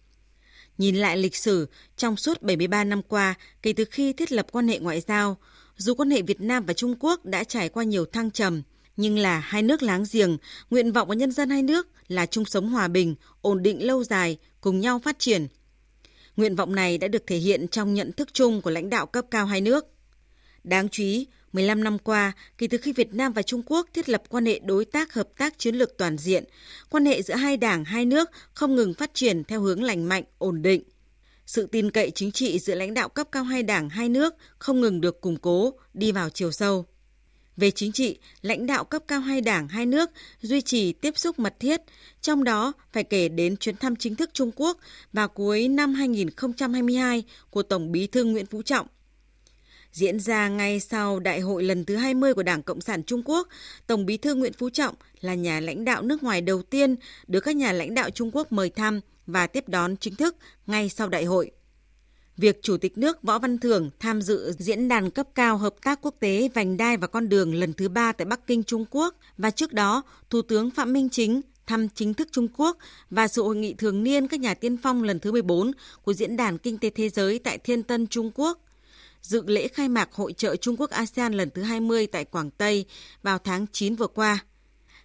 Nhìn 0.78 0.96
lại 0.96 1.16
lịch 1.16 1.36
sử, 1.36 1.68
trong 1.96 2.16
suốt 2.16 2.42
73 2.42 2.84
năm 2.84 3.02
qua, 3.02 3.34
kể 3.62 3.72
từ 3.72 3.84
khi 3.84 4.12
thiết 4.12 4.32
lập 4.32 4.46
quan 4.52 4.68
hệ 4.68 4.78
ngoại 4.78 5.00
giao, 5.00 5.36
dù 5.80 5.94
quan 5.94 6.10
hệ 6.10 6.22
Việt 6.22 6.40
Nam 6.40 6.64
và 6.66 6.72
Trung 6.72 6.94
Quốc 7.00 7.24
đã 7.24 7.44
trải 7.44 7.68
qua 7.68 7.84
nhiều 7.84 8.04
thăng 8.04 8.30
trầm, 8.30 8.62
nhưng 8.96 9.18
là 9.18 9.38
hai 9.38 9.62
nước 9.62 9.82
láng 9.82 10.04
giềng, 10.12 10.36
nguyện 10.70 10.92
vọng 10.92 11.08
của 11.08 11.14
nhân 11.14 11.32
dân 11.32 11.50
hai 11.50 11.62
nước 11.62 11.88
là 12.08 12.26
chung 12.26 12.44
sống 12.44 12.68
hòa 12.68 12.88
bình, 12.88 13.14
ổn 13.40 13.62
định 13.62 13.86
lâu 13.86 14.04
dài, 14.04 14.38
cùng 14.60 14.80
nhau 14.80 14.98
phát 15.04 15.18
triển. 15.18 15.46
Nguyện 16.36 16.56
vọng 16.56 16.74
này 16.74 16.98
đã 16.98 17.08
được 17.08 17.26
thể 17.26 17.36
hiện 17.36 17.68
trong 17.68 17.94
nhận 17.94 18.12
thức 18.12 18.28
chung 18.32 18.62
của 18.62 18.70
lãnh 18.70 18.90
đạo 18.90 19.06
cấp 19.06 19.24
cao 19.30 19.46
hai 19.46 19.60
nước. 19.60 19.86
Đáng 20.64 20.88
chú 20.88 21.02
ý, 21.02 21.26
15 21.52 21.84
năm 21.84 21.98
qua, 21.98 22.32
kể 22.58 22.66
từ 22.66 22.78
khi 22.78 22.92
Việt 22.92 23.14
Nam 23.14 23.32
và 23.32 23.42
Trung 23.42 23.62
Quốc 23.66 23.88
thiết 23.94 24.08
lập 24.08 24.22
quan 24.28 24.46
hệ 24.46 24.58
đối 24.58 24.84
tác 24.84 25.14
hợp 25.14 25.28
tác 25.38 25.58
chiến 25.58 25.74
lược 25.74 25.96
toàn 25.98 26.18
diện, 26.18 26.44
quan 26.90 27.06
hệ 27.06 27.22
giữa 27.22 27.34
hai 27.34 27.56
đảng, 27.56 27.84
hai 27.84 28.04
nước 28.04 28.30
không 28.54 28.74
ngừng 28.74 28.94
phát 28.94 29.14
triển 29.14 29.44
theo 29.44 29.60
hướng 29.60 29.82
lành 29.82 30.08
mạnh, 30.08 30.24
ổn 30.38 30.62
định. 30.62 30.82
Sự 31.50 31.66
tin 31.66 31.90
cậy 31.90 32.10
chính 32.10 32.32
trị 32.32 32.58
giữa 32.58 32.74
lãnh 32.74 32.94
đạo 32.94 33.08
cấp 33.08 33.28
cao 33.32 33.44
hai 33.44 33.62
đảng, 33.62 33.88
hai 33.88 34.08
nước 34.08 34.34
không 34.58 34.80
ngừng 34.80 35.00
được 35.00 35.20
củng 35.20 35.36
cố, 35.36 35.74
đi 35.94 36.12
vào 36.12 36.30
chiều 36.30 36.52
sâu. 36.52 36.86
Về 37.56 37.70
chính 37.70 37.92
trị, 37.92 38.18
lãnh 38.42 38.66
đạo 38.66 38.84
cấp 38.84 39.02
cao 39.08 39.20
hai 39.20 39.40
đảng, 39.40 39.68
hai 39.68 39.86
nước 39.86 40.10
duy 40.40 40.60
trì 40.60 40.92
tiếp 40.92 41.18
xúc 41.18 41.38
mật 41.38 41.54
thiết, 41.60 41.80
trong 42.20 42.44
đó 42.44 42.72
phải 42.92 43.04
kể 43.04 43.28
đến 43.28 43.56
chuyến 43.56 43.76
thăm 43.76 43.96
chính 43.96 44.14
thức 44.14 44.30
Trung 44.32 44.50
Quốc 44.56 44.78
vào 45.12 45.28
cuối 45.28 45.68
năm 45.68 45.94
2022 45.94 47.24
của 47.50 47.62
Tổng 47.62 47.92
bí 47.92 48.06
thư 48.06 48.24
Nguyễn 48.24 48.46
Phú 48.46 48.62
Trọng– 48.62 48.86
Diễn 49.92 50.20
ra 50.20 50.48
ngay 50.48 50.80
sau 50.80 51.20
đại 51.20 51.40
hội 51.40 51.62
lần 51.62 51.84
thứ 51.84 51.96
20 51.96 52.34
của 52.34 52.42
Đảng 52.42 52.62
Cộng 52.62 52.80
sản 52.80 53.02
Trung 53.02 53.22
Quốc, 53.24 53.48
Tổng 53.86 54.06
bí 54.06 54.16
thư 54.16 54.34
Nguyễn 54.34 54.52
Phú 54.52 54.70
Trọng 54.70 54.94
là 55.20 55.34
nhà 55.34 55.60
lãnh 55.60 55.84
đạo 55.84 56.02
nước 56.02 56.22
ngoài 56.22 56.40
đầu 56.40 56.62
tiên 56.62 56.96
được 57.26 57.40
các 57.40 57.56
nhà 57.56 57.72
lãnh 57.72 57.94
đạo 57.94 58.10
Trung 58.10 58.30
Quốc 58.32 58.52
mời 58.52 58.70
thăm 58.70 59.00
và 59.32 59.46
tiếp 59.46 59.68
đón 59.68 59.96
chính 59.96 60.14
thức 60.14 60.36
ngay 60.66 60.88
sau 60.88 61.08
đại 61.08 61.24
hội. 61.24 61.50
Việc 62.36 62.62
Chủ 62.62 62.76
tịch 62.76 62.98
nước 62.98 63.22
Võ 63.22 63.38
Văn 63.38 63.58
Thưởng 63.58 63.90
tham 64.00 64.22
dự 64.22 64.52
diễn 64.58 64.88
đàn 64.88 65.10
cấp 65.10 65.28
cao 65.34 65.56
hợp 65.56 65.74
tác 65.82 65.98
quốc 66.02 66.14
tế 66.20 66.48
vành 66.54 66.76
đai 66.76 66.96
và 66.96 67.06
con 67.06 67.28
đường 67.28 67.54
lần 67.54 67.72
thứ 67.72 67.88
ba 67.88 68.12
tại 68.12 68.24
Bắc 68.24 68.46
Kinh, 68.46 68.62
Trung 68.62 68.84
Quốc 68.90 69.14
và 69.38 69.50
trước 69.50 69.72
đó, 69.72 70.02
Thủ 70.30 70.42
tướng 70.42 70.70
Phạm 70.70 70.92
Minh 70.92 71.08
Chính 71.08 71.40
thăm 71.66 71.88
chính 71.88 72.14
thức 72.14 72.28
Trung 72.32 72.48
Quốc 72.56 72.78
và 73.10 73.28
sự 73.28 73.42
hội 73.42 73.56
nghị 73.56 73.74
thường 73.74 74.02
niên 74.02 74.28
các 74.28 74.40
nhà 74.40 74.54
tiên 74.54 74.76
phong 74.82 75.02
lần 75.02 75.20
thứ 75.20 75.32
14 75.32 75.72
của 76.02 76.12
Diễn 76.12 76.36
đàn 76.36 76.58
Kinh 76.58 76.78
tế 76.78 76.90
Thế 76.90 77.08
giới 77.08 77.38
tại 77.38 77.58
Thiên 77.58 77.82
Tân, 77.82 78.06
Trung 78.06 78.30
Quốc– 78.34 78.58
dự 79.22 79.42
lễ 79.46 79.68
khai 79.68 79.88
mạc 79.88 80.12
Hội 80.12 80.32
trợ 80.32 80.56
Trung 80.56 80.76
Quốc 80.78 80.90
ASEAN 80.90 81.32
lần 81.32 81.50
thứ 81.50 81.62
20 81.62 82.06
tại 82.06 82.24
Quảng 82.24 82.50
Tây 82.50 82.84
vào 83.22 83.38
tháng 83.38 83.66
9 83.72 83.94
vừa 83.94 84.06
qua. 84.06 84.38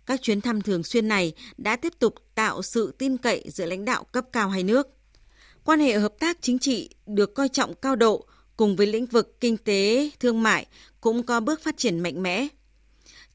Các 0.06 0.22
chuyến 0.22 0.42
thăm 0.42 0.62
thường 0.62 0.84
xuyên 0.84 1.08
này 1.08 1.34
đã 1.58 1.76
tiếp 1.76 1.94
tục 2.00 2.16
tạo 2.36 2.62
sự 2.62 2.94
tin 2.98 3.18
cậy 3.18 3.44
giữa 3.48 3.66
lãnh 3.66 3.86
đạo 3.86 4.04
cấp 4.04 4.26
cao 4.32 4.50
hai 4.50 4.64
nước. 4.64 4.88
Quan 5.64 5.80
hệ 5.80 6.00
hợp 6.00 6.14
tác 6.20 6.38
chính 6.42 6.60
trị 6.60 6.90
được 7.06 7.34
coi 7.34 7.50
trọng 7.50 7.74
cao 7.74 7.96
độ 7.96 8.26
cùng 8.58 8.76
với 8.76 8.88
lĩnh 8.88 9.06
vực 9.06 9.40
kinh 9.40 9.58
tế, 9.58 10.10
thương 10.20 10.44
mại 10.44 10.66
cũng 11.02 11.24
có 11.24 11.40
bước 11.40 11.64
phát 11.64 11.78
triển 11.78 12.00
mạnh 12.00 12.24
mẽ. 12.24 12.48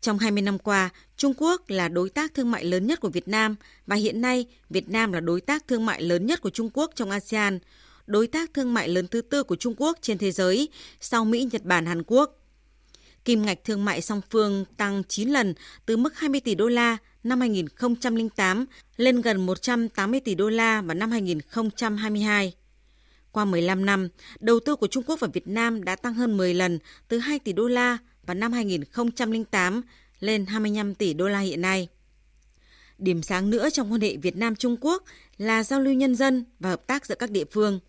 Trong 0.01 0.19
20 0.19 0.43
năm 0.43 0.59
qua, 0.59 0.91
Trung 1.17 1.35
Quốc 1.37 1.71
là 1.71 1.89
đối 1.89 2.11
tác 2.11 2.35
thương 2.35 2.51
mại 2.51 2.65
lớn 2.65 2.87
nhất 2.87 3.01
của 3.01 3.09
Việt 3.09 3.29
Nam 3.29 3.57
và 3.87 3.97
hiện 3.97 4.21
nay 4.21 4.47
Việt 4.71 4.89
Nam 4.89 5.13
là 5.13 5.21
đối 5.21 5.41
tác 5.41 5.69
thương 5.69 5.87
mại 5.87 6.03
lớn 6.03 6.27
nhất 6.27 6.41
của 6.43 6.51
Trung 6.51 6.71
Quốc 6.75 6.91
trong 6.95 7.11
ASEAN– 7.11 7.59
đối 8.11 8.27
tác 8.27 8.55
thương 8.55 8.75
mại 8.75 8.89
lớn 8.89 9.07
thứ 9.09 9.21
tư 9.21 9.43
của 9.43 9.57
Trung 9.57 9.75
Quốc 9.77 9.99
trên 10.01 10.19
thế 10.19 10.31
giới 10.31 10.69
sau 11.01 11.25
Mỹ, 11.25 11.49
Nhật 11.53 11.65
Bản, 11.65 11.87
Hàn 11.87 12.03
Quốc. 12.07 12.40
Kim 13.25 13.43
ngạch 13.43 13.65
thương 13.65 13.85
mại 13.85 14.01
song 14.01 14.21
phương 14.31 14.65
tăng 14.77 15.03
9 15.09 15.29
lần 15.29 15.55
từ 15.87 15.97
mức 15.97 16.17
20 16.19 16.41
tỷ 16.41 16.55
đô 16.55 16.69
la 16.69 16.97
năm 17.25 17.41
2008 17.41 18.67
lên 18.97 19.21
gần 19.21 19.47
180 19.47 20.21
tỷ 20.21 20.35
đô 20.35 20.49
la 20.49 20.83
vào 20.83 20.95
năm 20.95 21.11
2022. 21.11 22.55
Qua 23.33 23.45
15 23.45 23.87
năm, 23.87 24.09
đầu 24.41 24.61
tư 24.61 24.77
của 24.77 24.87
Trung 24.87 25.05
Quốc 25.07 25.21
vào 25.21 25.31
Việt 25.33 25.49
Nam 25.49 25.85
đã 25.85 25.97
tăng 25.97 26.15
hơn 26.15 26.37
10 26.37 26.55
lần 26.55 26.79
từ 27.09 27.19
2 27.19 27.39
tỷ 27.39 27.53
đô 27.53 27.69
la 27.69 27.99
vào 28.27 28.35
năm 28.35 28.53
2008 28.53 29.83
lên 30.21 30.47
25 30.47 30.95
tỷ 30.95 31.15
đô 31.15 31.29
la 31.29 31.39
hiện 31.41 31.61
nay. 31.61 31.89
Điểm 32.99 33.23
sáng 33.23 33.51
nữa 33.51 33.71
trong 33.71 33.93
quan 33.93 34.01
hệ 34.01 34.17
Việt 34.17 34.37
Nam 34.37 34.57
Trung 34.57 34.77
Quốc 34.81 35.05
là 35.39 35.63
giao 35.63 35.81
lưu 35.81 35.95
nhân 35.95 36.15
dân 36.15 36.45
và 36.59 36.71
hợp 36.71 36.87
tác 36.87 37.07
giữa 37.07 37.15
các 37.15 37.31
địa 37.31 37.45
phương. 37.45 37.81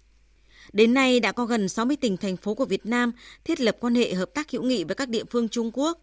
Đến 0.73 0.93
nay 0.93 1.19
đã 1.19 1.31
có 1.31 1.45
gần 1.45 1.69
60 1.69 1.97
tỉnh 1.97 2.17
thành 2.17 2.37
phố 2.37 2.53
của 2.53 2.65
Việt 2.65 2.85
Nam 2.85 3.11
thiết 3.43 3.59
lập 3.59 3.77
quan 3.79 3.95
hệ 3.95 4.13
hợp 4.13 4.29
tác 4.33 4.51
hữu 4.51 4.63
nghị 4.63 4.83
với 4.83 4.95
các 4.95 5.09
địa 5.09 5.23
phương 5.29 5.49
Trung 5.49 5.71
Quốc. 5.73 6.01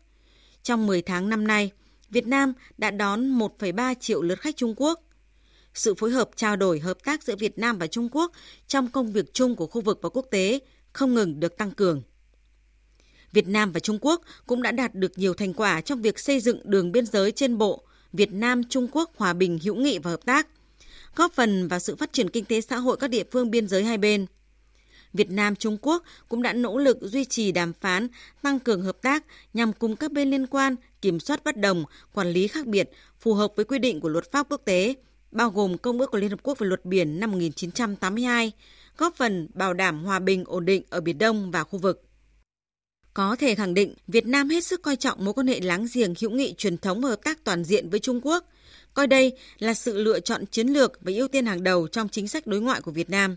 Trong 0.62 0.86
10 0.86 1.02
tháng 1.02 1.28
năm 1.28 1.46
nay, 1.46 1.70
Việt 2.10 2.26
Nam 2.26 2.52
đã 2.78 2.90
đón 2.90 3.38
1,3 3.38 3.94
triệu 4.00 4.22
lượt 4.22 4.40
khách 4.40 4.56
Trung 4.56 4.74
Quốc. 4.76 5.00
Sự 5.74 5.94
phối 5.94 6.10
hợp 6.10 6.30
trao 6.36 6.56
đổi 6.56 6.78
hợp 6.78 7.04
tác 7.04 7.22
giữa 7.22 7.36
Việt 7.36 7.58
Nam 7.58 7.78
và 7.78 7.86
Trung 7.86 8.08
Quốc 8.12 8.32
trong 8.66 8.88
công 8.88 9.12
việc 9.12 9.34
chung 9.34 9.56
của 9.56 9.66
khu 9.66 9.80
vực 9.80 9.98
và 10.02 10.08
quốc 10.08 10.26
tế 10.30 10.58
không 10.92 11.14
ngừng 11.14 11.40
được 11.40 11.56
tăng 11.56 11.70
cường. 11.70 12.02
Việt 13.32 13.48
Nam 13.48 13.72
và 13.72 13.80
Trung 13.80 13.98
Quốc 14.00 14.22
cũng 14.46 14.62
đã 14.62 14.72
đạt 14.72 14.94
được 14.94 15.18
nhiều 15.18 15.34
thành 15.34 15.54
quả 15.54 15.80
trong 15.80 16.02
việc 16.02 16.18
xây 16.18 16.40
dựng 16.40 16.60
đường 16.64 16.92
biên 16.92 17.06
giới 17.06 17.32
trên 17.32 17.58
bộ 17.58 17.82
Việt 18.12 18.32
Nam 18.32 18.64
Trung 18.64 18.88
Quốc 18.92 19.10
hòa 19.16 19.32
bình 19.32 19.58
hữu 19.62 19.74
nghị 19.74 19.98
và 19.98 20.10
hợp 20.10 20.24
tác, 20.24 20.48
góp 21.16 21.32
phần 21.32 21.68
vào 21.68 21.78
sự 21.78 21.96
phát 21.96 22.12
triển 22.12 22.30
kinh 22.30 22.44
tế 22.44 22.60
xã 22.60 22.76
hội 22.76 22.96
các 22.96 23.08
địa 23.08 23.24
phương 23.32 23.50
biên 23.50 23.68
giới 23.68 23.84
hai 23.84 23.98
bên. 23.98 24.26
Việt 25.18 25.30
Nam 25.30 25.56
Trung 25.56 25.78
Quốc 25.82 26.04
cũng 26.28 26.42
đã 26.42 26.52
nỗ 26.52 26.78
lực 26.78 26.98
duy 27.00 27.24
trì 27.24 27.52
đàm 27.52 27.72
phán, 27.72 28.08
tăng 28.42 28.60
cường 28.60 28.82
hợp 28.82 28.96
tác 29.02 29.24
nhằm 29.54 29.72
cùng 29.72 29.96
các 29.96 30.12
bên 30.12 30.30
liên 30.30 30.46
quan 30.46 30.76
kiểm 31.02 31.20
soát 31.20 31.44
bất 31.44 31.56
đồng, 31.56 31.84
quản 32.14 32.28
lý 32.28 32.48
khác 32.48 32.66
biệt 32.66 32.90
phù 33.20 33.34
hợp 33.34 33.52
với 33.56 33.64
quy 33.64 33.78
định 33.78 34.00
của 34.00 34.08
luật 34.08 34.32
pháp 34.32 34.46
quốc 34.50 34.62
tế, 34.64 34.94
bao 35.30 35.50
gồm 35.50 35.78
Công 35.78 35.98
ước 35.98 36.10
của 36.10 36.18
Liên 36.18 36.30
Hợp 36.30 36.40
Quốc 36.42 36.58
về 36.58 36.66
luật 36.66 36.84
biển 36.84 37.20
năm 37.20 37.30
1982, 37.30 38.52
góp 38.96 39.16
phần 39.16 39.48
bảo 39.54 39.74
đảm 39.74 40.04
hòa 40.04 40.18
bình 40.18 40.44
ổn 40.46 40.64
định 40.64 40.82
ở 40.90 41.00
Biển 41.00 41.18
Đông 41.18 41.50
và 41.50 41.64
khu 41.64 41.78
vực. 41.78 42.04
Có 43.14 43.36
thể 43.36 43.54
khẳng 43.54 43.74
định, 43.74 43.94
Việt 44.08 44.26
Nam 44.26 44.48
hết 44.48 44.64
sức 44.64 44.82
coi 44.82 44.96
trọng 44.96 45.24
mối 45.24 45.34
quan 45.34 45.46
hệ 45.46 45.60
láng 45.60 45.86
giềng 45.94 46.14
hữu 46.20 46.30
nghị 46.30 46.54
truyền 46.58 46.78
thống 46.78 47.00
và 47.00 47.08
hợp 47.08 47.20
tác 47.24 47.44
toàn 47.44 47.64
diện 47.64 47.90
với 47.90 48.00
Trung 48.00 48.20
Quốc, 48.22 48.44
coi 48.94 49.06
đây 49.06 49.32
là 49.58 49.74
sự 49.74 49.98
lựa 49.98 50.20
chọn 50.20 50.46
chiến 50.46 50.68
lược 50.68 50.92
và 51.00 51.12
ưu 51.16 51.28
tiên 51.28 51.46
hàng 51.46 51.62
đầu 51.62 51.88
trong 51.88 52.08
chính 52.08 52.28
sách 52.28 52.46
đối 52.46 52.60
ngoại 52.60 52.80
của 52.80 52.90
Việt 52.90 53.10
Nam. 53.10 53.36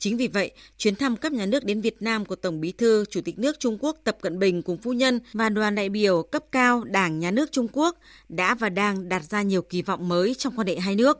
Chính 0.00 0.16
vì 0.16 0.28
vậy, 0.28 0.50
chuyến 0.78 0.94
thăm 0.96 1.16
cấp 1.16 1.32
nhà 1.32 1.46
nước 1.46 1.64
đến 1.64 1.80
Việt 1.80 2.02
Nam 2.02 2.24
của 2.24 2.36
Tổng 2.36 2.60
Bí 2.60 2.72
thư, 2.72 3.04
Chủ 3.10 3.20
tịch 3.20 3.38
nước 3.38 3.60
Trung 3.60 3.78
Quốc 3.80 3.96
Tập 4.04 4.18
Cận 4.20 4.38
Bình 4.38 4.62
cùng 4.62 4.76
phu 4.76 4.92
nhân 4.92 5.20
và 5.32 5.48
đoàn 5.48 5.74
đại 5.74 5.88
biểu 5.88 6.22
cấp 6.22 6.44
cao 6.52 6.84
Đảng 6.84 7.18
Nhà 7.18 7.30
nước 7.30 7.52
Trung 7.52 7.68
Quốc 7.72 7.98
đã 8.28 8.54
và 8.54 8.68
đang 8.68 9.08
đặt 9.08 9.24
ra 9.24 9.42
nhiều 9.42 9.62
kỳ 9.62 9.82
vọng 9.82 10.08
mới 10.08 10.34
trong 10.34 10.56
quan 10.56 10.66
hệ 10.66 10.78
hai 10.78 10.96
nước. 10.96 11.18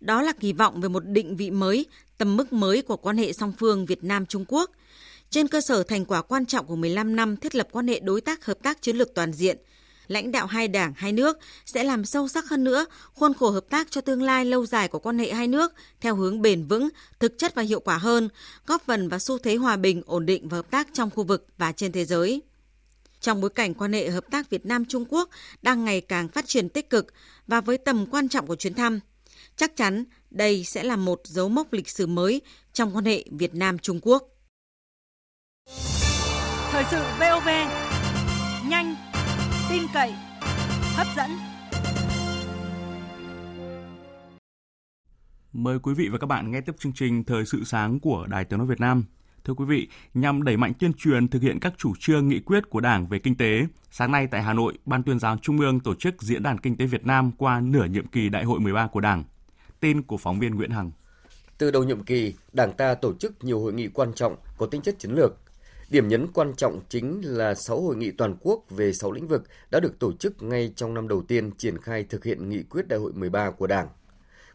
Đó 0.00 0.22
là 0.22 0.32
kỳ 0.32 0.52
vọng 0.52 0.80
về 0.80 0.88
một 0.88 1.06
định 1.06 1.36
vị 1.36 1.50
mới, 1.50 1.86
tầm 2.18 2.36
mức 2.36 2.52
mới 2.52 2.82
của 2.82 2.96
quan 2.96 3.16
hệ 3.16 3.32
song 3.32 3.52
phương 3.58 3.86
Việt 3.86 4.04
Nam 4.04 4.26
Trung 4.26 4.44
Quốc– 4.48 4.70
trên 5.32 5.48
cơ 5.48 5.60
sở 5.60 5.82
thành 5.82 6.04
quả 6.04 6.22
quan 6.22 6.46
trọng 6.46 6.66
của 6.66 6.76
15 6.76 7.16
năm 7.16 7.36
thiết 7.36 7.54
lập 7.54 7.68
quan 7.72 7.88
hệ 7.88 8.00
đối 8.00 8.20
tác 8.20 8.44
hợp 8.44 8.58
tác 8.62 8.82
chiến 8.82 8.96
lược 8.96 9.14
toàn 9.14 9.32
diện, 9.32 9.58
lãnh 10.12 10.32
đạo 10.32 10.46
hai 10.46 10.68
đảng, 10.68 10.92
hai 10.96 11.12
nước 11.12 11.38
sẽ 11.66 11.84
làm 11.84 12.04
sâu 12.04 12.28
sắc 12.28 12.48
hơn 12.48 12.64
nữa 12.64 12.86
khuôn 13.14 13.34
khổ 13.34 13.50
hợp 13.50 13.64
tác 13.70 13.90
cho 13.90 14.00
tương 14.00 14.22
lai 14.22 14.44
lâu 14.44 14.66
dài 14.66 14.88
của 14.88 14.98
quan 14.98 15.18
hệ 15.18 15.32
hai 15.32 15.48
nước 15.48 15.72
theo 16.00 16.16
hướng 16.16 16.42
bền 16.42 16.66
vững, 16.66 16.88
thực 17.20 17.38
chất 17.38 17.54
và 17.54 17.62
hiệu 17.62 17.80
quả 17.80 17.98
hơn, 17.98 18.28
góp 18.66 18.82
phần 18.86 19.08
vào 19.08 19.18
xu 19.18 19.38
thế 19.38 19.56
hòa 19.56 19.76
bình, 19.76 20.02
ổn 20.06 20.26
định 20.26 20.48
và 20.48 20.56
hợp 20.56 20.70
tác 20.70 20.88
trong 20.92 21.10
khu 21.10 21.24
vực 21.24 21.46
và 21.58 21.72
trên 21.72 21.92
thế 21.92 22.04
giới. 22.04 22.42
Trong 23.20 23.40
bối 23.40 23.50
cảnh 23.50 23.74
quan 23.74 23.92
hệ 23.92 24.10
hợp 24.10 24.24
tác 24.30 24.50
Việt 24.50 24.66
Nam 24.66 24.84
Trung 24.84 25.04
Quốc 25.08 25.28
đang 25.62 25.84
ngày 25.84 26.00
càng 26.00 26.28
phát 26.28 26.48
triển 26.48 26.68
tích 26.68 26.90
cực 26.90 27.06
và 27.46 27.60
với 27.60 27.78
tầm 27.78 28.06
quan 28.06 28.28
trọng 28.28 28.46
của 28.46 28.56
chuyến 28.56 28.74
thăm, 28.74 29.00
chắc 29.56 29.76
chắn 29.76 30.04
đây 30.30 30.64
sẽ 30.64 30.82
là 30.82 30.96
một 30.96 31.20
dấu 31.24 31.48
mốc 31.48 31.72
lịch 31.72 31.88
sử 31.88 32.06
mới 32.06 32.40
trong 32.72 32.96
quan 32.96 33.04
hệ 33.04 33.24
Việt 33.30 33.54
Nam 33.54 33.78
Trung 33.78 34.00
Quốc. 34.02 34.28
Thời 36.70 36.84
sự 36.90 37.02
VOV 37.20 37.48
nhanh, 38.68 39.11
tin 39.72 39.82
cậy, 39.94 40.14
hấp 40.96 41.06
dẫn. 41.16 41.30
Mời 45.52 45.78
quý 45.78 45.94
vị 45.94 46.08
và 46.12 46.18
các 46.18 46.26
bạn 46.26 46.50
nghe 46.50 46.60
tiếp 46.60 46.72
chương 46.78 46.92
trình 46.92 47.24
Thời 47.24 47.44
sự 47.44 47.64
sáng 47.64 48.00
của 48.00 48.26
Đài 48.26 48.44
Tiếng 48.44 48.58
nói 48.58 48.66
Việt 48.66 48.80
Nam. 48.80 49.04
Thưa 49.44 49.54
quý 49.54 49.64
vị, 49.64 49.88
nhằm 50.14 50.42
đẩy 50.42 50.56
mạnh 50.56 50.72
tuyên 50.78 50.92
truyền 50.92 51.28
thực 51.28 51.42
hiện 51.42 51.58
các 51.60 51.72
chủ 51.78 51.92
trương 51.98 52.28
nghị 52.28 52.40
quyết 52.40 52.70
của 52.70 52.80
Đảng 52.80 53.06
về 53.06 53.18
kinh 53.18 53.36
tế, 53.36 53.66
sáng 53.90 54.12
nay 54.12 54.28
tại 54.30 54.42
Hà 54.42 54.52
Nội, 54.52 54.78
Ban 54.84 55.02
tuyên 55.02 55.18
giáo 55.18 55.36
Trung 55.42 55.58
ương 55.58 55.80
tổ 55.80 55.94
chức 55.94 56.22
Diễn 56.22 56.42
đàn 56.42 56.58
Kinh 56.58 56.76
tế 56.76 56.86
Việt 56.86 57.06
Nam 57.06 57.30
qua 57.38 57.60
nửa 57.60 57.84
nhiệm 57.84 58.06
kỳ 58.06 58.28
Đại 58.28 58.44
hội 58.44 58.60
13 58.60 58.86
của 58.86 59.00
Đảng. 59.00 59.24
Tin 59.80 60.02
của 60.02 60.16
phóng 60.16 60.38
viên 60.38 60.54
Nguyễn 60.54 60.70
Hằng. 60.70 60.90
Từ 61.58 61.70
đầu 61.70 61.84
nhiệm 61.84 62.04
kỳ, 62.04 62.34
Đảng 62.52 62.72
ta 62.72 62.94
tổ 62.94 63.14
chức 63.14 63.44
nhiều 63.44 63.60
hội 63.60 63.72
nghị 63.72 63.88
quan 63.88 64.12
trọng 64.14 64.36
có 64.58 64.66
tính 64.66 64.82
chất 64.82 64.98
chiến 64.98 65.10
lược, 65.10 65.41
Điểm 65.92 66.08
nhấn 66.08 66.26
quan 66.34 66.54
trọng 66.56 66.80
chính 66.88 67.20
là 67.24 67.54
6 67.54 67.80
hội 67.80 67.96
nghị 67.96 68.10
toàn 68.10 68.36
quốc 68.40 68.64
về 68.70 68.92
6 68.92 69.12
lĩnh 69.12 69.28
vực 69.28 69.42
đã 69.70 69.80
được 69.80 69.98
tổ 69.98 70.12
chức 70.12 70.42
ngay 70.42 70.72
trong 70.76 70.94
năm 70.94 71.08
đầu 71.08 71.22
tiên 71.28 71.50
triển 71.58 71.78
khai 71.78 72.04
thực 72.04 72.24
hiện 72.24 72.48
nghị 72.48 72.62
quyết 72.62 72.88
đại 72.88 72.98
hội 73.00 73.12
13 73.12 73.50
của 73.50 73.66
Đảng. 73.66 73.88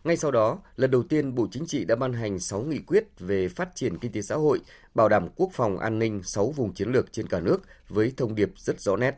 Ngay 0.04 0.18
sau 0.18 0.32
đó, 0.32 0.60
lần 0.76 0.92
đầu 0.92 1.04
tiên 1.04 1.36
Bộ 1.36 1.48
Chính 1.52 1.66
trị 1.66 1.86
đã 1.86 1.96
ban 1.96 2.14
hành 2.14 2.40
6 2.40 2.62
nghị 2.62 2.80
quyết 2.80 3.20
về 3.20 3.48
phát 3.50 3.70
triển 3.76 3.98
kinh 3.98 4.12
tế 4.12 4.22
xã 4.22 4.36
hội, 4.36 4.60
bảo 4.96 5.10
đảm 5.10 5.28
quốc 5.36 5.50
phòng 5.54 5.80
an 5.80 6.00
ninh 6.00 6.22
6 6.24 6.52
vùng 6.52 6.74
chiến 6.74 6.92
lược 6.92 7.12
trên 7.12 7.28
cả 7.28 7.40
nước 7.40 7.62
với 7.90 8.14
thông 8.18 8.36
điệp 8.36 8.52
rất 8.56 8.82
rõ 8.82 8.96
nét. 8.96 9.16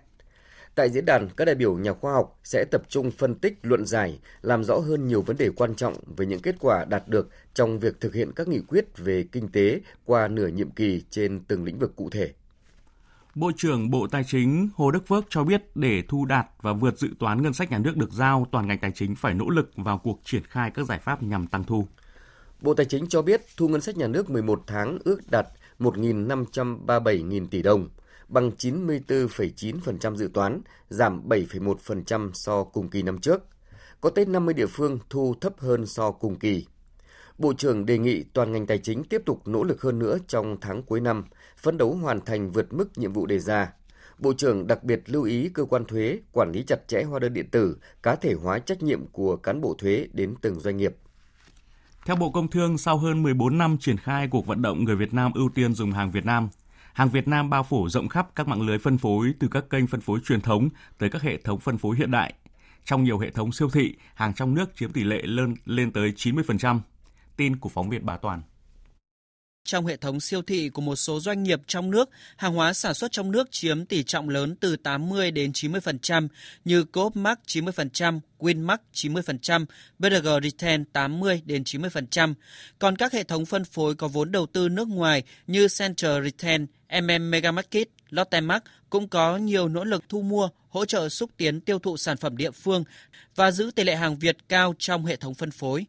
Tại 0.80 0.90
diễn 0.90 1.06
đàn, 1.06 1.30
các 1.30 1.46
đại 1.46 1.56
biểu 1.56 1.78
nhà 1.78 1.94
khoa 1.94 2.14
học 2.14 2.40
sẽ 2.44 2.66
tập 2.72 2.82
trung 2.90 3.12
phân 3.12 3.36
tích, 3.36 3.60
luận 3.62 3.86
giải, 3.86 4.20
làm 4.42 4.64
rõ 4.64 4.78
hơn 4.78 5.08
nhiều 5.08 5.22
vấn 5.22 5.38
đề 5.38 5.50
quan 5.50 5.76
trọng 5.76 5.94
về 6.18 6.26
những 6.26 6.40
kết 6.40 6.56
quả 6.60 6.86
đạt 6.86 7.08
được 7.08 7.30
trong 7.54 7.80
việc 7.80 8.02
thực 8.02 8.14
hiện 8.14 8.32
các 8.36 8.48
nghị 8.48 8.60
quyết 8.68 8.98
về 8.98 9.26
kinh 9.32 9.48
tế 9.48 9.82
qua 10.06 10.28
nửa 10.28 10.48
nhiệm 10.48 10.70
kỳ 10.72 11.04
trên 11.10 11.40
từng 11.48 11.64
lĩnh 11.64 11.80
vực 11.80 11.96
cụ 11.96 12.10
thể. 12.10 12.34
Bộ 13.36 13.52
trưởng 13.58 13.90
Bộ 13.90 14.08
Tài 14.08 14.24
chính 14.24 14.70
Hồ 14.76 14.92
Đức 14.92 15.08
Phước 15.08 15.26
cho 15.30 15.44
biết 15.44 15.64
để 15.76 16.04
thu 16.08 16.26
đạt 16.26 16.48
và 16.62 16.74
vượt 16.74 16.98
dự 16.98 17.08
toán 17.20 17.42
ngân 17.42 17.54
sách 17.54 17.72
nhà 17.72 17.78
nước 17.78 17.98
được 17.98 18.12
giao, 18.12 18.48
toàn 18.52 18.68
ngành 18.68 18.80
tài 18.80 18.92
chính 18.96 19.16
phải 19.16 19.34
nỗ 19.34 19.50
lực 19.50 19.72
vào 19.76 19.98
cuộc 19.98 20.20
triển 20.24 20.44
khai 20.44 20.72
các 20.74 20.86
giải 20.86 21.00
pháp 21.00 21.24
nhằm 21.24 21.48
tăng 21.48 21.64
thu. 21.64 21.88
Bộ 22.62 22.74
Tài 22.74 22.86
chính 22.86 23.08
cho 23.08 23.22
biết 23.22 23.42
thu 23.58 23.68
ngân 23.68 23.82
sách 23.82 23.98
nhà 23.98 24.08
nước 24.08 24.30
11 24.30 24.64
tháng 24.68 24.98
ước 25.04 25.20
đạt 25.32 25.48
1.537.000 25.80 27.48
tỷ 27.48 27.62
đồng, 27.62 27.90
bằng 28.30 28.52
94,9% 28.58 30.16
dự 30.16 30.30
toán, 30.34 30.62
giảm 30.90 31.30
7,1% 31.30 32.32
so 32.34 32.64
cùng 32.64 32.90
kỳ 32.90 33.02
năm 33.02 33.18
trước. 33.18 33.44
Có 34.02 34.10
tới 34.10 34.26
50 34.26 34.54
địa 34.54 34.68
phương 34.68 35.00
thu 35.10 35.36
thấp 35.42 35.60
hơn 35.60 35.86
so 35.86 36.12
cùng 36.12 36.36
kỳ. 36.36 36.66
Bộ 37.38 37.54
trưởng 37.54 37.86
đề 37.86 37.98
nghị 37.98 38.24
toàn 38.24 38.52
ngành 38.52 38.68
tài 38.68 38.78
chính 38.78 39.04
tiếp 39.04 39.22
tục 39.26 39.48
nỗ 39.48 39.64
lực 39.64 39.82
hơn 39.82 40.00
nữa 40.00 40.18
trong 40.28 40.58
tháng 40.62 40.84
cuối 40.84 41.00
năm, 41.00 41.26
phấn 41.58 41.78
đấu 41.78 41.94
hoàn 41.94 42.22
thành 42.22 42.52
vượt 42.52 42.74
mức 42.74 42.98
nhiệm 42.98 43.14
vụ 43.14 43.26
đề 43.26 43.40
ra. 43.40 43.74
Bộ 44.20 44.34
trưởng 44.34 44.68
đặc 44.68 44.84
biệt 44.84 45.02
lưu 45.06 45.24
ý 45.24 45.50
cơ 45.50 45.66
quan 45.66 45.86
thuế 45.86 46.20
quản 46.32 46.52
lý 46.52 46.64
chặt 46.64 46.88
chẽ 46.88 47.04
hóa 47.04 47.20
đơn 47.20 47.34
điện 47.34 47.50
tử, 47.52 47.78
cá 48.04 48.16
thể 48.16 48.34
hóa 48.34 48.60
trách 48.60 48.84
nhiệm 48.84 49.08
của 49.08 49.36
cán 49.36 49.62
bộ 49.62 49.76
thuế 49.78 50.08
đến 50.14 50.36
từng 50.42 50.60
doanh 50.60 50.78
nghiệp. 50.78 50.96
Theo 52.06 52.16
Bộ 52.16 52.32
Công 52.32 52.48
Thương, 52.48 52.78
sau 52.78 52.98
hơn 52.98 53.24
14 53.24 53.58
năm 53.58 53.78
triển 53.80 53.98
khai 53.98 54.28
cuộc 54.28 54.46
vận 54.46 54.62
động 54.62 54.84
người 54.84 54.96
Việt 54.96 55.14
Nam 55.14 55.32
ưu 55.36 55.50
tiên 55.56 55.74
dùng 55.74 55.92
hàng 55.92 56.12
Việt 56.12 56.26
Nam, 56.26 56.50
Hàng 57.00 57.10
Việt 57.10 57.28
Nam 57.28 57.50
bao 57.50 57.64
phủ 57.64 57.90
rộng 57.90 58.10
khắp 58.10 58.28
các 58.36 58.48
mạng 58.48 58.62
lưới 58.62 58.78
phân 58.78 58.98
phối 58.98 59.34
từ 59.40 59.48
các 59.52 59.64
kênh 59.70 59.88
phân 59.88 60.02
phối 60.02 60.20
truyền 60.26 60.42
thống 60.42 60.70
tới 60.98 61.10
các 61.10 61.22
hệ 61.22 61.38
thống 61.38 61.60
phân 61.60 61.78
phối 61.78 61.96
hiện 61.98 62.12
đại. 62.12 62.34
Trong 62.86 63.04
nhiều 63.04 63.20
hệ 63.20 63.30
thống 63.30 63.52
siêu 63.52 63.70
thị, 63.70 63.96
hàng 64.14 64.34
trong 64.34 64.56
nước 64.56 64.76
chiếm 64.76 64.94
tỷ 64.94 65.04
lệ 65.04 65.22
lên 65.24 65.54
lên 65.66 65.92
tới 65.92 66.14
90%. 66.16 66.80
Tin 67.38 67.56
của 67.56 67.70
phóng 67.70 67.90
viên 67.90 68.06
Bà 68.06 68.18
Toàn. 68.18 68.42
Trong 69.64 69.86
hệ 69.86 69.98
thống 69.98 70.20
siêu 70.20 70.42
thị 70.42 70.70
của 70.70 70.82
một 70.82 70.96
số 70.96 71.20
doanh 71.20 71.44
nghiệp 71.44 71.60
trong 71.68 71.92
nước, 71.92 72.10
hàng 72.38 72.54
hóa 72.54 72.74
sản 72.74 72.94
xuất 72.94 73.12
trong 73.12 73.32
nước 73.32 73.52
chiếm 73.52 73.86
tỷ 73.86 74.04
trọng 74.04 74.30
lớn 74.30 74.56
từ 74.56 74.76
80 74.76 75.32
đến 75.32 75.52
90% 75.52 76.28
như 76.66 76.84
Coop 76.84 77.16
Mark 77.16 77.40
90%, 77.48 78.20
Winmark 78.40 78.78
90%, 78.94 79.66
BDG 80.00 80.28
Retail 80.44 80.82
80 80.94 81.42
đến 81.46 81.64
90%. 81.64 82.34
Còn 82.80 82.96
các 82.96 83.14
hệ 83.14 83.24
thống 83.24 83.46
phân 83.46 83.66
phối 83.66 83.96
có 83.96 84.08
vốn 84.08 84.32
đầu 84.32 84.46
tư 84.46 84.70
nước 84.70 84.88
ngoài 84.88 85.24
như 85.48 85.68
Central 85.80 86.24
Retail, 86.24 86.62
MM 87.02 87.32
Megamarket, 87.32 87.88
Lotte 88.10 88.42
Mart 88.42 88.64
cũng 88.90 89.08
có 89.08 89.38
nhiều 89.38 89.68
nỗ 89.68 89.84
lực 89.84 90.10
thu 90.10 90.22
mua, 90.22 90.50
hỗ 90.70 90.86
trợ 90.86 91.10
xúc 91.10 91.30
tiến 91.38 91.62
tiêu 91.62 91.80
thụ 91.80 91.98
sản 91.98 92.18
phẩm 92.18 92.38
địa 92.38 92.52
phương 92.52 92.84
và 93.36 93.52
giữ 93.52 93.72
tỷ 93.76 93.84
lệ 93.84 93.96
hàng 93.96 94.18
Việt 94.18 94.38
cao 94.50 94.74
trong 94.78 95.06
hệ 95.06 95.16
thống 95.16 95.34
phân 95.34 95.52
phối. 95.52 95.86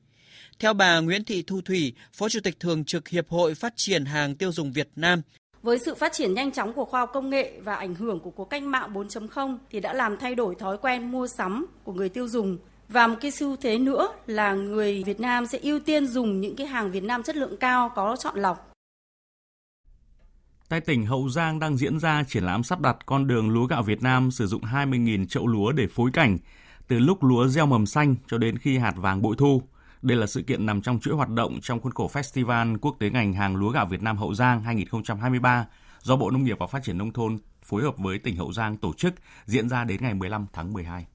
Theo 0.59 0.75
bà 0.75 1.01
Nguyễn 1.01 1.25
Thị 1.25 1.43
Thu 1.43 1.61
Thủy, 1.61 1.93
Phó 2.13 2.29
Chủ 2.29 2.41
tịch 2.45 2.61
Thường 2.61 2.85
trực 2.85 3.09
Hiệp 3.09 3.29
hội 3.29 3.55
Phát 3.55 3.73
triển 3.77 4.05
hàng 4.05 4.35
tiêu 4.35 4.53
dùng 4.53 4.73
Việt 4.73 4.89
Nam, 4.97 5.23
với 5.63 5.79
sự 5.79 5.95
phát 5.95 6.13
triển 6.13 6.35
nhanh 6.35 6.53
chóng 6.53 6.73
của 6.73 6.85
khoa 6.85 7.01
học 7.01 7.11
công 7.13 7.31
nghệ 7.31 7.53
và 7.65 7.75
ảnh 7.75 7.95
hưởng 7.95 8.21
của 8.21 8.31
cuộc 8.31 8.45
cách 8.45 8.63
mạng 8.63 8.93
4.0 8.95 9.59
thì 9.71 9.81
đã 9.81 9.93
làm 9.93 10.17
thay 10.17 10.35
đổi 10.35 10.55
thói 10.55 10.79
quen 10.79 11.13
mua 11.13 11.27
sắm 11.27 11.67
của 11.85 11.93
người 11.93 12.09
tiêu 12.09 12.29
dùng 12.29 12.59
Và 12.89 13.07
một 13.07 13.17
cái 13.21 13.31
xu 13.31 13.57
thế 13.57 13.79
nữa 13.79 14.09
là 14.27 14.55
người 14.55 15.03
Việt 15.07 15.21
Nam 15.21 15.47
sẽ 15.47 15.59
ưu 15.63 15.79
tiên 15.79 16.07
dùng 16.07 16.41
những 16.41 16.57
cái 16.57 16.67
hàng 16.67 16.91
Việt 16.91 17.03
Nam 17.03 17.23
chất 17.23 17.37
lượng 17.37 17.57
cao 17.57 17.93
có 17.95 18.17
chọn 18.17 18.39
lọc. 18.39 18.70
Tại 20.71 20.81
tỉnh 20.81 21.07
Hậu 21.07 21.29
Giang 21.29 21.59
đang 21.59 21.77
diễn 21.77 21.99
ra 21.99 22.25
triển 22.29 22.45
lãm 22.45 22.63
sắp 22.63 22.81
đặt 22.81 22.97
con 23.07 23.27
đường 23.27 23.51
lúa 23.51 23.67
gạo 23.67 23.83
Việt 23.83 24.03
Nam 24.03 24.31
sử 24.31 24.47
dụng 24.47 24.63
20.000 24.63 25.27
chậu 25.27 25.47
lúa 25.47 25.73
để 25.73 25.87
phối 25.87 26.11
cảnh, 26.13 26.39
từ 26.89 26.99
lúc 26.99 27.25
lúa 27.25 27.49
gieo 27.49 27.67
mầm 27.67 27.87
xanh 27.87 28.15
cho 28.27 28.39
đến 28.39 28.59
khi 28.59 28.79
hạt 28.79 28.95
vàng 28.97 29.23
bội 29.23 29.37
thu. 29.39 29.63
Đây 30.03 30.17
là 30.17 30.27
sự 30.27 30.43
kiện 30.43 30.67
nằm 30.67 30.83
trong 30.83 31.01
chuỗi 31.01 31.15
hoạt 31.15 31.29
động 31.29 31.59
trong 31.63 31.81
khuôn 31.81 31.93
khổ 31.93 32.11
Festival 32.13 32.79
Quốc 32.81 32.97
tế 32.99 33.11
ngành 33.11 33.33
hàng 33.33 33.57
lúa 33.57 33.71
gạo 33.71 33.87
Việt 33.87 34.03
Nam 34.03 34.17
Hậu 34.17 34.35
Giang 34.35 34.63
2023 34.63 35.67
do 36.03 36.17
Bộ 36.17 36.31
Nông 36.31 36.45
nghiệp 36.45 36.57
và 36.59 36.67
Phát 36.67 36.83
triển 36.83 36.99
Nông 36.99 37.13
thôn 37.13 37.39
phối 37.63 37.83
hợp 37.83 37.99
với 37.99 38.19
tỉnh 38.19 38.37
Hậu 38.37 38.53
Giang 38.53 38.77
tổ 38.77 38.93
chức 38.93 39.15
diễn 39.45 39.69
ra 39.69 39.85
đến 39.85 40.03
ngày 40.03 40.15
15 40.15 40.47
tháng 40.53 40.73
12. 40.73 41.07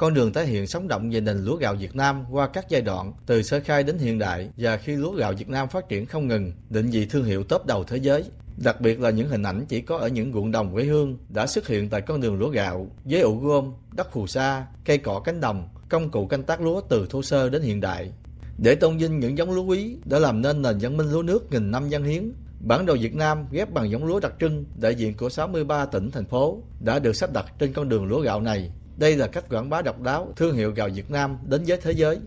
Con 0.00 0.14
đường 0.14 0.32
tái 0.32 0.46
hiện 0.46 0.66
sống 0.66 0.88
động 0.88 1.10
về 1.10 1.20
nền 1.20 1.44
lúa 1.44 1.56
gạo 1.56 1.74
Việt 1.74 1.96
Nam 1.96 2.24
qua 2.30 2.46
các 2.46 2.68
giai 2.68 2.82
đoạn 2.82 3.12
từ 3.26 3.42
sơ 3.42 3.60
khai 3.60 3.82
đến 3.82 3.98
hiện 3.98 4.18
đại 4.18 4.50
và 4.56 4.76
khi 4.76 4.96
lúa 4.96 5.12
gạo 5.12 5.32
Việt 5.38 5.48
Nam 5.48 5.68
phát 5.68 5.88
triển 5.88 6.06
không 6.06 6.28
ngừng, 6.28 6.52
định 6.70 6.90
vị 6.90 7.06
thương 7.06 7.24
hiệu 7.24 7.44
top 7.44 7.66
đầu 7.66 7.84
thế 7.84 7.96
giới. 7.96 8.24
Đặc 8.64 8.80
biệt 8.80 9.00
là 9.00 9.10
những 9.10 9.28
hình 9.28 9.42
ảnh 9.42 9.64
chỉ 9.68 9.80
có 9.80 9.98
ở 9.98 10.08
những 10.08 10.32
ruộng 10.32 10.50
đồng 10.50 10.74
quê 10.74 10.84
hương 10.84 11.18
đã 11.28 11.46
xuất 11.46 11.66
hiện 11.66 11.88
tại 11.88 12.00
con 12.00 12.20
đường 12.20 12.38
lúa 12.38 12.48
gạo 12.48 12.90
với 13.04 13.20
ụ 13.20 13.38
gom, 13.38 13.72
đất 13.92 14.12
phù 14.12 14.26
sa, 14.26 14.66
cây 14.84 14.98
cỏ 14.98 15.20
cánh 15.24 15.40
đồng, 15.40 15.68
công 15.88 16.10
cụ 16.10 16.26
canh 16.26 16.42
tác 16.42 16.60
lúa 16.60 16.80
từ 16.80 17.06
thô 17.10 17.22
sơ 17.22 17.48
đến 17.48 17.62
hiện 17.62 17.80
đại. 17.80 18.12
Để 18.58 18.74
tôn 18.74 18.98
vinh 18.98 19.20
những 19.20 19.38
giống 19.38 19.50
lúa 19.50 19.64
quý 19.64 19.96
đã 20.04 20.18
làm 20.18 20.42
nên 20.42 20.62
nền 20.62 20.78
văn 20.80 20.96
minh 20.96 21.10
lúa 21.10 21.22
nước 21.22 21.50
nghìn 21.50 21.70
năm 21.70 21.86
văn 21.90 22.04
hiến, 22.04 22.32
Bản 22.60 22.86
đồ 22.86 22.96
Việt 23.00 23.14
Nam 23.14 23.46
ghép 23.50 23.72
bằng 23.72 23.90
giống 23.90 24.04
lúa 24.04 24.20
đặc 24.20 24.32
trưng 24.40 24.64
đại 24.80 24.94
diện 24.94 25.16
của 25.16 25.28
63 25.28 25.86
tỉnh, 25.86 26.10
thành 26.10 26.26
phố 26.26 26.62
đã 26.80 26.98
được 26.98 27.16
sắp 27.16 27.32
đặt 27.32 27.46
trên 27.58 27.72
con 27.72 27.88
đường 27.88 28.04
lúa 28.04 28.20
gạo 28.20 28.40
này. 28.40 28.70
Đây 29.00 29.16
là 29.16 29.26
cách 29.26 29.44
quảng 29.48 29.70
bá 29.70 29.82
độc 29.82 30.02
đáo 30.02 30.32
thương 30.36 30.56
hiệu 30.56 30.72
gạo 30.72 30.88
Việt 30.94 31.10
Nam 31.10 31.36
đến 31.48 31.64
với 31.66 31.78
thế 31.82 31.92
giới. 31.92 32.18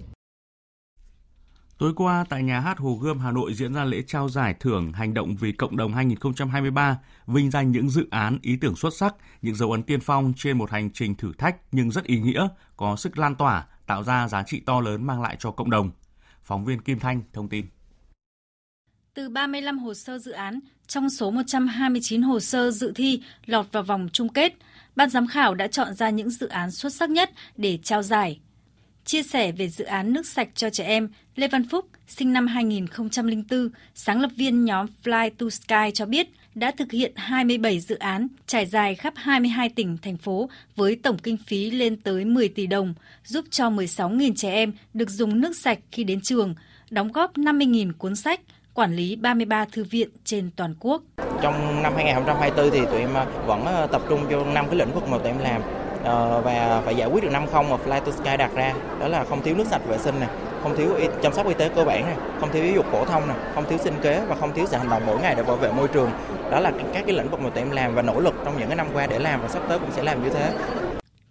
Tối 1.77 1.93
qua 1.95 2.25
tại 2.29 2.43
nhà 2.43 2.59
hát 2.59 2.77
Hồ 2.77 2.93
Gươm 3.01 3.19
Hà 3.19 3.31
Nội 3.31 3.53
diễn 3.53 3.73
ra 3.73 3.83
lễ 3.83 4.01
trao 4.07 4.29
giải 4.29 4.55
thưởng 4.59 4.93
Hành 4.93 5.13
động 5.13 5.35
vì 5.35 5.51
cộng 5.51 5.77
đồng 5.77 5.93
2023, 5.93 6.99
vinh 7.27 7.51
danh 7.51 7.71
những 7.71 7.89
dự 7.89 8.07
án 8.11 8.37
ý 8.41 8.57
tưởng 8.61 8.75
xuất 8.75 8.93
sắc, 8.93 9.15
những 9.41 9.55
dấu 9.55 9.71
ấn 9.71 9.83
tiên 9.83 9.99
phong 9.99 10.33
trên 10.37 10.57
một 10.57 10.69
hành 10.71 10.91
trình 10.91 11.15
thử 11.15 11.31
thách 11.37 11.57
nhưng 11.71 11.91
rất 11.91 12.03
ý 12.03 12.19
nghĩa, 12.19 12.47
có 12.77 12.95
sức 12.95 13.17
lan 13.17 13.35
tỏa, 13.35 13.67
tạo 13.87 14.03
ra 14.03 14.27
giá 14.27 14.43
trị 14.43 14.61
to 14.65 14.81
lớn 14.81 15.07
mang 15.07 15.21
lại 15.21 15.35
cho 15.39 15.51
cộng 15.51 15.69
đồng. 15.69 15.91
Phóng 16.43 16.65
viên 16.65 16.81
Kim 16.81 16.99
Thanh 16.99 17.21
thông 17.33 17.49
tin. 17.49 17.65
Từ 19.13 19.29
35 19.29 19.79
hồ 19.79 19.93
sơ 19.93 20.17
dự 20.17 20.31
án, 20.31 20.59
trong 20.87 21.09
số 21.09 21.31
129 21.31 22.21
hồ 22.21 22.39
sơ 22.39 22.71
dự 22.71 22.91
thi 22.95 23.21
lọt 23.45 23.65
vào 23.71 23.83
vòng 23.83 24.07
chung 24.13 24.29
kết, 24.29 24.53
ban 24.95 25.09
giám 25.09 25.27
khảo 25.27 25.55
đã 25.55 25.67
chọn 25.67 25.93
ra 25.93 26.09
những 26.09 26.29
dự 26.29 26.47
án 26.47 26.71
xuất 26.71 26.93
sắc 26.93 27.09
nhất 27.09 27.31
để 27.57 27.79
trao 27.83 28.03
giải. 28.03 28.39
Chia 29.05 29.23
sẻ 29.23 29.51
về 29.51 29.69
dự 29.69 29.85
án 29.85 30.13
nước 30.13 30.27
sạch 30.27 30.49
cho 30.55 30.69
trẻ 30.69 30.83
em, 30.83 31.09
Lê 31.35 31.47
Văn 31.47 31.69
Phúc, 31.69 31.85
sinh 32.07 32.33
năm 32.33 32.47
2004, 32.47 33.69
sáng 33.95 34.21
lập 34.21 34.31
viên 34.37 34.65
nhóm 34.65 34.85
Fly 35.03 35.29
to 35.37 35.49
Sky 35.49 35.91
cho 35.93 36.05
biết 36.05 36.27
đã 36.55 36.71
thực 36.71 36.91
hiện 36.91 37.11
27 37.15 37.79
dự 37.79 37.95
án 37.95 38.27
trải 38.47 38.65
dài 38.65 38.95
khắp 38.95 39.13
22 39.15 39.69
tỉnh, 39.69 39.97
thành 40.01 40.17
phố 40.17 40.49
với 40.75 40.95
tổng 40.95 41.17
kinh 41.17 41.37
phí 41.37 41.71
lên 41.71 42.01
tới 42.01 42.25
10 42.25 42.49
tỷ 42.49 42.67
đồng, 42.67 42.93
giúp 43.25 43.45
cho 43.49 43.69
16.000 43.69 44.33
trẻ 44.35 44.51
em 44.51 44.73
được 44.93 45.09
dùng 45.09 45.41
nước 45.41 45.57
sạch 45.57 45.79
khi 45.91 46.03
đến 46.03 46.21
trường, 46.21 46.55
đóng 46.89 47.11
góp 47.11 47.37
50.000 47.37 47.93
cuốn 47.97 48.15
sách, 48.15 48.39
quản 48.73 48.95
lý 48.95 49.15
33 49.15 49.65
thư 49.71 49.83
viện 49.83 50.09
trên 50.23 50.49
toàn 50.55 50.75
quốc. 50.79 51.01
Trong 51.41 51.83
năm 51.83 51.93
2024 51.95 52.71
thì 52.71 52.85
tụi 52.85 52.99
em 52.99 53.13
vẫn 53.45 53.65
ờ, 53.65 53.87
tập 53.87 54.01
trung 54.09 54.25
cho 54.29 54.45
năm 54.45 54.65
cái 54.67 54.75
lĩnh 54.75 54.93
vực 54.93 55.07
mà 55.07 55.17
tụi 55.17 55.27
em 55.27 55.37
làm. 55.37 55.61
Ờ, 56.03 56.41
và 56.41 56.81
phải 56.85 56.95
giải 56.95 57.09
quyết 57.09 57.23
được 57.23 57.31
năm 57.31 57.47
không 57.51 57.69
mà 57.69 57.77
Fly 57.85 58.01
to 58.01 58.11
Sky 58.11 58.37
đặt 58.37 58.55
ra 58.55 58.73
đó 58.99 59.07
là 59.07 59.23
không 59.23 59.43
thiếu 59.43 59.55
nước 59.55 59.67
sạch 59.67 59.81
vệ 59.87 59.97
sinh 59.97 60.19
này 60.19 60.29
không 60.63 60.77
thiếu 60.77 60.95
y, 60.95 61.07
chăm 61.23 61.33
sóc 61.33 61.47
y 61.47 61.53
tế 61.53 61.69
cơ 61.69 61.85
bản 61.85 62.05
này 62.05 62.17
không 62.39 62.49
thiếu 62.53 62.65
giáo 62.65 62.75
dục 62.75 62.85
phổ 62.91 63.05
thông 63.05 63.27
này 63.27 63.37
không 63.55 63.65
thiếu 63.69 63.77
sinh 63.83 63.93
kế 64.01 64.25
và 64.27 64.35
không 64.35 64.53
thiếu 64.53 64.65
sự 64.69 64.77
hành 64.77 64.89
động 64.89 65.03
mỗi 65.05 65.19
ngày 65.19 65.35
để 65.35 65.43
bảo 65.43 65.55
vệ 65.55 65.71
môi 65.71 65.87
trường. 65.87 66.09
Đó 66.51 66.59
là 66.59 66.71
các 66.93 67.03
cái 67.07 67.15
lĩnh 67.15 67.29
vực 67.29 67.39
mà 67.39 67.49
tụi 67.49 67.63
em 67.63 67.71
làm 67.71 67.95
và 67.95 68.01
nỗ 68.01 68.19
lực 68.19 68.33
trong 68.45 68.59
những 68.59 68.67
cái 68.67 68.75
năm 68.75 68.87
qua 68.93 69.07
để 69.07 69.19
làm 69.19 69.41
và 69.41 69.47
sắp 69.47 69.63
tới 69.69 69.79
cũng 69.79 69.91
sẽ 69.91 70.03
làm 70.03 70.23
như 70.23 70.29
thế. 70.29 70.53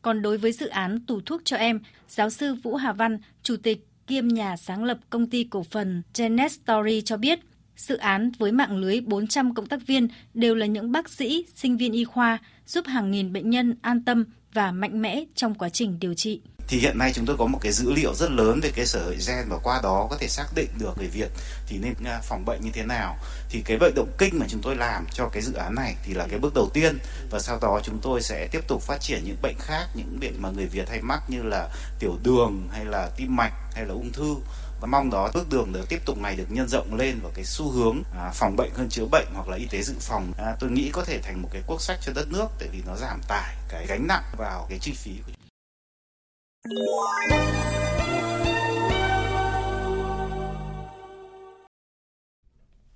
Còn 0.03 0.23
đối 0.23 0.39
với 0.39 0.53
dự 0.53 0.69
án 0.69 1.07
tủ 1.07 1.21
thuốc 1.27 1.41
cho 1.45 1.57
em 1.57 1.81
giáo 2.09 2.31
sư 2.31 2.55
Vũ 2.63 2.75
Hà 2.75 2.93
Văn 2.93 3.19
chủ 3.43 3.57
tịch 3.63 3.79
kiêm 4.07 4.29
nhà 4.29 4.57
sáng 4.57 4.85
lập 4.85 4.99
công 5.11 5.27
ty 5.27 5.45
cổ 5.45 5.63
phần 5.63 6.03
Genet 6.19 6.53
Story 6.53 7.03
cho 7.03 7.17
biết, 7.17 7.39
dự 7.77 7.97
án 7.97 8.31
với 8.39 8.53
mạng 8.53 8.77
lưới 8.77 9.01
400 9.01 9.55
cộng 9.55 9.67
tác 9.67 9.87
viên 9.87 10.09
đều 10.35 10.55
là 10.55 10.67
những 10.67 10.93
bác 10.93 11.09
sĩ, 11.09 11.45
sinh 11.55 11.77
viên 11.77 11.93
y 11.93 12.05
khoa, 12.05 12.39
giúp 12.67 12.87
hàng 12.87 13.11
nghìn 13.11 13.33
bệnh 13.33 13.51
nhân 13.51 13.75
an 13.83 14.05
tâm 14.05 14.25
và 14.53 14.73
mạnh 14.73 15.03
mẽ 15.03 15.25
trong 15.35 15.55
quá 15.55 15.69
trình 15.69 15.99
điều 16.01 16.15
trị 16.15 16.41
thì 16.69 16.79
hiện 16.79 16.99
nay 16.99 17.13
chúng 17.15 17.27
tôi 17.27 17.37
có 17.37 17.47
một 17.47 17.59
cái 17.63 17.73
dữ 17.73 17.93
liệu 17.93 18.15
rất 18.15 18.31
lớn 18.31 18.61
về 18.63 18.71
cái 18.75 18.87
sở 18.87 19.05
hữu 19.05 19.15
gen 19.27 19.49
và 19.49 19.59
qua 19.63 19.81
đó 19.83 20.07
có 20.11 20.17
thể 20.21 20.29
xác 20.29 20.47
định 20.55 20.69
được 20.79 20.99
người 20.99 21.09
Việt 21.09 21.29
thì 21.67 21.79
nên 21.79 21.95
à, 22.05 22.21
phòng 22.23 22.45
bệnh 22.45 22.61
như 22.61 22.71
thế 22.73 22.83
nào. 22.83 23.17
Thì 23.49 23.63
cái 23.65 23.77
bệnh 23.79 23.95
động 23.95 24.13
kinh 24.19 24.39
mà 24.39 24.47
chúng 24.49 24.63
tôi 24.63 24.77
làm 24.77 25.07
cho 25.13 25.29
cái 25.29 25.43
dự 25.43 25.53
án 25.53 25.75
này 25.75 25.97
thì 26.05 26.15
là 26.15 26.27
cái 26.31 26.39
bước 26.39 26.55
đầu 26.55 26.71
tiên. 26.75 26.99
Và 27.31 27.39
sau 27.39 27.59
đó 27.63 27.81
chúng 27.85 27.99
tôi 28.03 28.23
sẽ 28.23 28.49
tiếp 28.53 28.61
tục 28.69 28.83
phát 28.83 29.01
triển 29.01 29.25
những 29.25 29.37
bệnh 29.43 29.57
khác 29.59 29.87
những 29.95 30.21
bệnh 30.21 30.43
mà 30.43 30.51
người 30.51 30.67
Việt 30.67 30.89
hay 30.89 31.03
mắc 31.03 31.23
như 31.29 31.43
là 31.43 31.69
tiểu 31.99 32.19
đường 32.23 32.69
hay 32.73 32.85
là 32.85 33.11
tim 33.17 33.37
mạch 33.37 33.53
hay 33.75 33.85
là 33.85 33.93
ung 33.93 34.13
thư. 34.13 34.35
Và 34.81 34.87
mong 34.87 35.11
đó 35.11 35.31
bước 35.35 35.51
đường 35.51 35.73
được 35.73 35.89
tiếp 35.89 36.03
tục 36.05 36.19
này 36.19 36.37
được 36.37 36.47
nhân 36.49 36.69
rộng 36.69 36.95
lên 36.95 37.21
vào 37.23 37.33
cái 37.35 37.45
xu 37.45 37.71
hướng 37.71 38.03
à, 38.19 38.31
phòng 38.35 38.57
bệnh 38.57 38.75
hơn 38.75 38.89
chữa 38.89 39.07
bệnh 39.07 39.27
hoặc 39.35 39.49
là 39.49 39.57
y 39.57 39.67
tế 39.67 39.83
dự 39.83 39.95
phòng. 40.01 40.33
À, 40.39 40.57
tôi 40.61 40.71
nghĩ 40.71 40.91
có 40.93 41.05
thể 41.05 41.19
thành 41.23 41.43
một 41.43 41.49
cái 41.53 41.63
quốc 41.67 41.83
sách 41.83 41.99
cho 42.03 42.13
đất 42.13 42.33
nước 42.33 42.47
tại 42.59 42.69
vì 42.73 42.83
nó 42.87 42.97
giảm 42.97 43.21
tải 43.29 43.57
cái 43.69 43.87
gánh 43.87 44.07
nặng 44.07 44.25
vào 44.37 44.67
cái 44.69 44.79
chi 44.79 44.93
phí 44.93 45.13
của 45.27 45.33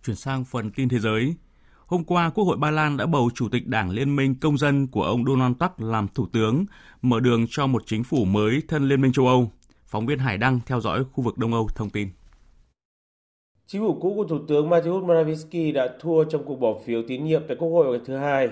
Chuyển 0.06 0.16
sang 0.16 0.44
phần 0.44 0.70
tin 0.70 0.88
thế 0.88 0.98
giới. 0.98 1.34
Hôm 1.86 2.04
qua, 2.04 2.30
Quốc 2.30 2.44
hội 2.44 2.56
Ba 2.56 2.70
Lan 2.70 2.96
đã 2.96 3.06
bầu 3.06 3.30
Chủ 3.34 3.48
tịch 3.48 3.66
Đảng 3.66 3.90
Liên 3.90 4.16
minh 4.16 4.34
Công 4.40 4.58
dân 4.58 4.86
của 4.86 5.02
ông 5.02 5.24
Donald 5.24 5.54
Tusk 5.60 5.80
làm 5.80 6.08
Thủ 6.08 6.26
tướng, 6.32 6.64
mở 7.02 7.20
đường 7.20 7.46
cho 7.50 7.66
một 7.66 7.82
chính 7.86 8.04
phủ 8.04 8.24
mới 8.24 8.62
thân 8.68 8.88
Liên 8.88 9.00
minh 9.00 9.12
châu 9.12 9.26
Âu. 9.26 9.52
Phóng 9.86 10.06
viên 10.06 10.18
Hải 10.18 10.38
Đăng 10.38 10.60
theo 10.66 10.80
dõi 10.80 11.04
khu 11.12 11.24
vực 11.24 11.38
Đông 11.38 11.52
Âu 11.52 11.68
thông 11.74 11.90
tin. 11.90 12.08
Chính 13.66 13.80
phủ 13.80 13.98
cũ 14.00 14.14
của 14.16 14.24
Thủ 14.24 14.38
tướng 14.48 14.70
Mateusz 14.70 15.06
Morawiecki 15.06 15.72
đã 15.72 15.88
thua 16.00 16.24
trong 16.24 16.44
cuộc 16.44 16.56
bỏ 16.56 16.74
phiếu 16.86 17.02
tín 17.08 17.24
nhiệm 17.24 17.42
tại 17.48 17.56
Quốc 17.60 17.68
hội 17.68 17.86
ngày 17.86 18.00
thứ 18.06 18.16
hai 18.16 18.48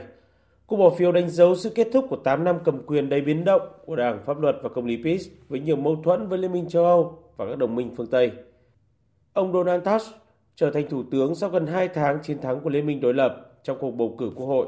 Cuộc 0.67 0.77
bỏ 0.77 0.91
phiếu 0.91 1.13
đánh 1.13 1.29
dấu 1.29 1.57
sự 1.57 1.71
kết 1.71 1.89
thúc 1.93 2.07
của 2.11 2.17
8 2.17 2.45
năm 2.45 2.59
cầm 2.65 2.83
quyền 2.87 3.09
đầy 3.09 3.21
biến 3.21 3.45
động 3.45 3.63
của 3.87 3.97
Đảng 3.97 4.23
Pháp 4.25 4.41
luật 4.41 4.57
và 4.63 4.69
Công 4.69 4.87
lý 4.87 5.03
PiS 5.05 5.29
với 5.49 5.61
nhiều 5.61 5.77
mâu 5.77 5.97
thuẫn 6.05 6.29
với 6.29 6.39
Liên 6.39 6.53
minh 6.53 6.69
châu 6.69 6.85
Âu 6.85 7.19
và 7.37 7.47
các 7.47 7.59
đồng 7.59 7.77
minh 7.77 7.95
phương 7.97 8.07
Tây. 8.07 8.33
Ông 9.33 9.53
Donald 9.53 9.85
Tusk 9.85 10.15
trở 10.55 10.71
thành 10.71 10.89
thủ 10.89 11.03
tướng 11.11 11.35
sau 11.35 11.51
gần 11.51 11.67
2 11.67 11.89
tháng 11.89 12.19
chiến 12.23 12.41
thắng 12.41 12.61
của 12.61 12.71
Liên 12.71 12.87
minh 12.87 13.01
đối 13.01 13.15
lập 13.15 13.53
trong 13.63 13.79
cuộc 13.81 13.91
bầu 13.91 14.17
cử 14.19 14.31
quốc 14.37 14.47
hội. 14.47 14.67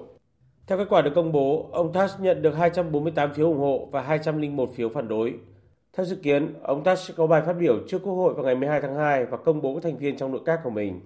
Theo 0.66 0.78
kết 0.78 0.86
quả 0.88 1.02
được 1.02 1.12
công 1.14 1.32
bố, 1.32 1.68
ông 1.72 1.92
Tusk 1.92 2.20
nhận 2.20 2.42
được 2.42 2.56
248 2.56 3.34
phiếu 3.34 3.46
ủng 3.46 3.58
hộ 3.58 3.88
và 3.92 4.02
201 4.02 4.70
phiếu 4.74 4.88
phản 4.88 5.08
đối. 5.08 5.34
Theo 5.92 6.06
dự 6.06 6.16
kiến, 6.16 6.54
ông 6.62 6.84
Tusk 6.84 7.08
sẽ 7.08 7.14
có 7.16 7.26
bài 7.26 7.42
phát 7.46 7.52
biểu 7.52 7.78
trước 7.88 7.98
Quốc 8.02 8.14
hội 8.14 8.34
vào 8.34 8.44
ngày 8.44 8.54
12 8.54 8.80
tháng 8.80 8.94
2 8.94 9.24
và 9.24 9.36
công 9.36 9.62
bố 9.62 9.74
các 9.74 9.82
thành 9.82 9.98
viên 9.98 10.16
trong 10.16 10.32
nội 10.32 10.40
các 10.44 10.60
của 10.64 10.70
mình. 10.70 11.00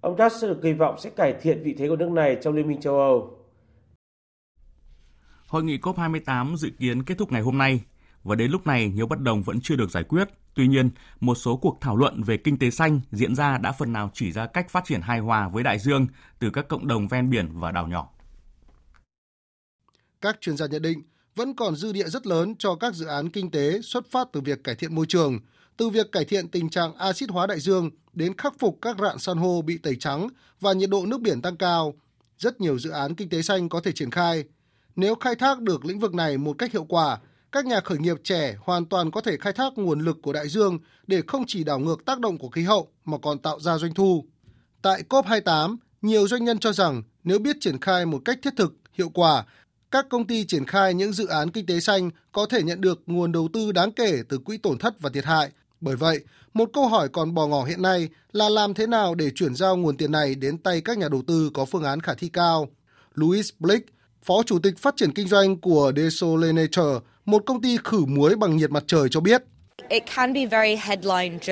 Ông 0.00 0.16
Tusk 0.16 0.36
sẽ 0.40 0.48
được 0.48 0.58
kỳ 0.62 0.72
vọng 0.72 0.94
sẽ 0.98 1.10
cải 1.10 1.32
thiện 1.32 1.62
vị 1.62 1.74
thế 1.78 1.88
của 1.88 1.96
nước 1.96 2.10
này 2.10 2.36
trong 2.40 2.54
Liên 2.54 2.68
minh 2.68 2.80
châu 2.80 2.98
Âu 2.98 3.39
Hội 5.50 5.64
nghị 5.64 5.78
COP28 5.78 6.56
dự 6.56 6.70
kiến 6.78 7.02
kết 7.02 7.18
thúc 7.18 7.32
ngày 7.32 7.42
hôm 7.42 7.58
nay 7.58 7.80
và 8.24 8.34
đến 8.34 8.50
lúc 8.50 8.66
này 8.66 8.88
nhiều 8.88 9.06
bất 9.06 9.20
đồng 9.20 9.42
vẫn 9.42 9.60
chưa 9.62 9.76
được 9.76 9.90
giải 9.90 10.04
quyết. 10.04 10.28
Tuy 10.54 10.68
nhiên, 10.68 10.90
một 11.20 11.34
số 11.34 11.56
cuộc 11.56 11.78
thảo 11.80 11.96
luận 11.96 12.22
về 12.22 12.36
kinh 12.36 12.58
tế 12.58 12.70
xanh 12.70 13.00
diễn 13.12 13.34
ra 13.34 13.58
đã 13.58 13.72
phần 13.72 13.92
nào 13.92 14.10
chỉ 14.14 14.32
ra 14.32 14.46
cách 14.46 14.70
phát 14.70 14.84
triển 14.84 15.00
hài 15.00 15.18
hòa 15.18 15.48
với 15.48 15.62
đại 15.62 15.78
dương 15.78 16.06
từ 16.38 16.50
các 16.50 16.68
cộng 16.68 16.88
đồng 16.88 17.08
ven 17.08 17.30
biển 17.30 17.48
và 17.52 17.72
đảo 17.72 17.86
nhỏ. 17.88 18.08
Các 20.20 20.40
chuyên 20.40 20.56
gia 20.56 20.66
nhận 20.66 20.82
định 20.82 21.02
vẫn 21.34 21.56
còn 21.56 21.76
dư 21.76 21.92
địa 21.92 22.08
rất 22.08 22.26
lớn 22.26 22.54
cho 22.58 22.74
các 22.74 22.94
dự 22.94 23.06
án 23.06 23.30
kinh 23.30 23.50
tế 23.50 23.80
xuất 23.82 24.10
phát 24.10 24.28
từ 24.32 24.40
việc 24.40 24.64
cải 24.64 24.74
thiện 24.74 24.94
môi 24.94 25.06
trường, 25.08 25.38
từ 25.76 25.88
việc 25.88 26.12
cải 26.12 26.24
thiện 26.24 26.48
tình 26.48 26.68
trạng 26.68 26.96
axit 26.96 27.30
hóa 27.30 27.46
đại 27.46 27.60
dương 27.60 27.90
đến 28.12 28.36
khắc 28.36 28.54
phục 28.58 28.78
các 28.82 28.96
rạn 28.98 29.18
san 29.18 29.38
hô 29.38 29.62
bị 29.62 29.78
tẩy 29.78 29.96
trắng 29.96 30.28
và 30.60 30.72
nhiệt 30.72 30.90
độ 30.90 31.06
nước 31.06 31.20
biển 31.20 31.42
tăng 31.42 31.56
cao. 31.56 31.94
Rất 32.38 32.60
nhiều 32.60 32.78
dự 32.78 32.90
án 32.90 33.14
kinh 33.14 33.28
tế 33.28 33.42
xanh 33.42 33.68
có 33.68 33.80
thể 33.80 33.92
triển 33.92 34.10
khai– 34.10 34.44
nếu 34.96 35.14
khai 35.14 35.36
thác 35.36 35.60
được 35.60 35.84
lĩnh 35.84 35.98
vực 35.98 36.14
này 36.14 36.38
một 36.38 36.58
cách 36.58 36.72
hiệu 36.72 36.84
quả, 36.84 37.18
các 37.52 37.66
nhà 37.66 37.80
khởi 37.80 37.98
nghiệp 37.98 38.16
trẻ 38.24 38.56
hoàn 38.60 38.86
toàn 38.86 39.10
có 39.10 39.20
thể 39.20 39.36
khai 39.36 39.52
thác 39.52 39.72
nguồn 39.76 40.00
lực 40.00 40.16
của 40.22 40.32
đại 40.32 40.48
dương 40.48 40.78
để 41.06 41.22
không 41.26 41.44
chỉ 41.46 41.64
đảo 41.64 41.78
ngược 41.78 42.04
tác 42.04 42.20
động 42.20 42.38
của 42.38 42.48
khí 42.48 42.62
hậu 42.62 42.88
mà 43.04 43.18
còn 43.18 43.38
tạo 43.38 43.60
ra 43.60 43.78
doanh 43.78 43.94
thu. 43.94 44.24
Tại 44.82 45.02
COP28, 45.08 45.76
nhiều 46.02 46.28
doanh 46.28 46.44
nhân 46.44 46.58
cho 46.58 46.72
rằng 46.72 47.02
nếu 47.24 47.38
biết 47.38 47.56
triển 47.60 47.80
khai 47.80 48.06
một 48.06 48.22
cách 48.24 48.38
thiết 48.42 48.56
thực, 48.56 48.74
hiệu 48.92 49.08
quả, 49.08 49.44
các 49.90 50.06
công 50.10 50.26
ty 50.26 50.44
triển 50.44 50.66
khai 50.66 50.94
những 50.94 51.12
dự 51.12 51.26
án 51.26 51.50
kinh 51.50 51.66
tế 51.66 51.80
xanh 51.80 52.10
có 52.32 52.46
thể 52.46 52.62
nhận 52.62 52.80
được 52.80 53.02
nguồn 53.06 53.32
đầu 53.32 53.48
tư 53.52 53.72
đáng 53.72 53.92
kể 53.92 54.22
từ 54.28 54.38
quỹ 54.38 54.58
tổn 54.58 54.78
thất 54.78 55.00
và 55.00 55.10
thiệt 55.10 55.24
hại. 55.24 55.50
Bởi 55.80 55.96
vậy, 55.96 56.20
một 56.54 56.70
câu 56.72 56.88
hỏi 56.88 57.08
còn 57.08 57.34
bò 57.34 57.46
ngỏ 57.46 57.64
hiện 57.64 57.82
nay 57.82 58.08
là 58.32 58.48
làm 58.48 58.74
thế 58.74 58.86
nào 58.86 59.14
để 59.14 59.30
chuyển 59.34 59.54
giao 59.54 59.76
nguồn 59.76 59.96
tiền 59.96 60.12
này 60.12 60.34
đến 60.34 60.58
tay 60.58 60.80
các 60.80 60.98
nhà 60.98 61.08
đầu 61.08 61.22
tư 61.26 61.50
có 61.54 61.64
phương 61.64 61.84
án 61.84 62.00
khả 62.00 62.14
thi 62.14 62.28
cao. 62.28 62.68
Louis 63.14 63.50
Blake, 63.58 63.86
Phó 64.24 64.42
Chủ 64.46 64.58
tịch 64.58 64.78
Phát 64.78 64.96
triển 64.96 65.12
Kinh 65.12 65.28
doanh 65.28 65.56
của 65.56 65.92
Desolanature, 65.96 66.98
một 67.24 67.42
công 67.46 67.62
ty 67.62 67.76
khử 67.84 68.04
muối 68.04 68.36
bằng 68.36 68.56
nhiệt 68.56 68.70
mặt 68.70 68.84
trời 68.86 69.08
cho 69.10 69.20
biết. 69.20 69.42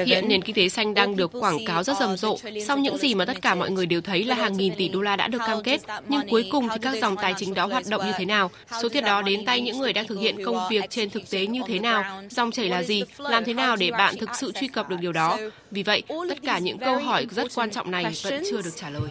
Hiện 0.06 0.28
nền 0.28 0.42
kinh 0.42 0.56
tế 0.56 0.68
xanh 0.68 0.94
đang 0.94 1.16
được 1.16 1.30
quảng 1.32 1.58
cáo 1.66 1.84
rất 1.84 1.96
rầm 2.00 2.16
rộ. 2.16 2.36
Sau 2.66 2.78
những 2.78 2.98
gì 2.98 3.14
mà 3.14 3.24
tất 3.24 3.42
cả 3.42 3.54
mọi 3.54 3.70
người 3.70 3.86
đều 3.86 4.00
thấy 4.00 4.24
là 4.24 4.34
hàng 4.34 4.56
nghìn 4.56 4.74
tỷ 4.74 4.88
đô 4.88 5.00
la 5.00 5.16
đã 5.16 5.28
được 5.28 5.38
cam 5.46 5.62
kết, 5.62 5.80
nhưng 6.08 6.28
cuối 6.30 6.48
cùng 6.50 6.68
thì 6.68 6.76
các 6.82 6.94
dòng 7.00 7.16
tài 7.16 7.34
chính 7.36 7.54
đó 7.54 7.66
hoạt 7.66 7.84
động 7.88 8.06
như 8.06 8.12
thế 8.18 8.24
nào? 8.24 8.50
Số 8.82 8.88
tiền 8.88 9.04
đó 9.04 9.22
đến 9.22 9.44
tay 9.44 9.60
những 9.60 9.78
người 9.78 9.92
đang 9.92 10.06
thực 10.06 10.20
hiện 10.20 10.44
công 10.44 10.68
việc 10.70 10.84
trên 10.90 11.10
thực 11.10 11.30
tế 11.30 11.46
như 11.46 11.60
thế 11.66 11.78
nào? 11.78 12.22
Dòng 12.30 12.50
chảy 12.50 12.68
là 12.68 12.82
gì? 12.82 13.02
Làm 13.18 13.44
thế 13.44 13.54
nào 13.54 13.76
để 13.76 13.90
bạn 13.90 14.14
thực 14.20 14.30
sự 14.36 14.52
truy 14.60 14.68
cập 14.68 14.88
được 14.88 14.96
điều 15.00 15.12
đó? 15.12 15.38
Vì 15.70 15.82
vậy, 15.82 16.02
tất 16.08 16.38
cả 16.42 16.58
những 16.58 16.78
câu 16.78 16.98
hỏi 16.98 17.26
rất 17.30 17.46
quan 17.54 17.70
trọng 17.70 17.90
này 17.90 18.04
vẫn 18.24 18.42
chưa 18.50 18.62
được 18.62 18.76
trả 18.76 18.90
lời. 18.90 19.02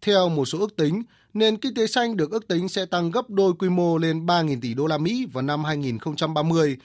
Theo 0.00 0.28
một 0.28 0.44
số 0.44 0.58
ước 0.58 0.76
tính, 0.76 1.02
nền 1.34 1.56
kinh 1.56 1.74
tế 1.74 1.86
xanh 1.86 2.16
được 2.16 2.30
ước 2.30 2.48
tính 2.48 2.68
sẽ 2.68 2.86
tăng 2.86 3.10
gấp 3.10 3.30
đôi 3.30 3.52
quy 3.54 3.68
mô 3.68 3.98
lên 3.98 4.26
3.000 4.26 4.58
tỷ 4.62 4.74
đô 4.74 4.86
la 4.86 4.98
Mỹ 4.98 5.26
vào 5.32 5.42
năm 5.42 5.64
2030 5.64 6.76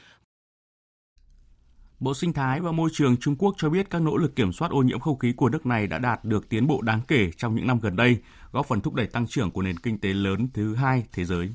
Bộ 2.02 2.14
Sinh 2.14 2.34
thái 2.34 2.62
và 2.62 2.72
Môi 2.72 2.90
trường 2.94 3.18
Trung 3.18 3.36
Quốc 3.36 3.56
cho 3.58 3.70
biết 3.70 3.90
các 3.90 4.02
nỗ 4.02 4.18
lực 4.18 4.36
kiểm 4.36 4.54
soát 4.54 4.72
ô 4.72 4.82
nhiễm 4.82 5.00
không 5.00 5.20
khí 5.20 5.34
của 5.38 5.50
nước 5.50 5.66
này 5.66 5.88
đã 5.88 5.98
đạt 5.98 6.26
được 6.26 6.50
tiến 6.50 6.68
bộ 6.68 6.82
đáng 6.82 7.02
kể 7.08 7.32
trong 7.38 7.56
những 7.56 7.68
năm 7.68 7.80
gần 7.80 7.96
đây, 7.96 8.18
góp 8.52 8.68
phần 8.68 8.82
thúc 8.82 8.94
đẩy 8.94 9.08
tăng 9.08 9.28
trưởng 9.28 9.52
của 9.52 9.62
nền 9.62 9.78
kinh 9.78 10.00
tế 10.00 10.10
lớn 10.10 10.48
thứ 10.54 10.76
hai 10.76 11.04
thế 11.12 11.26
giới. 11.26 11.50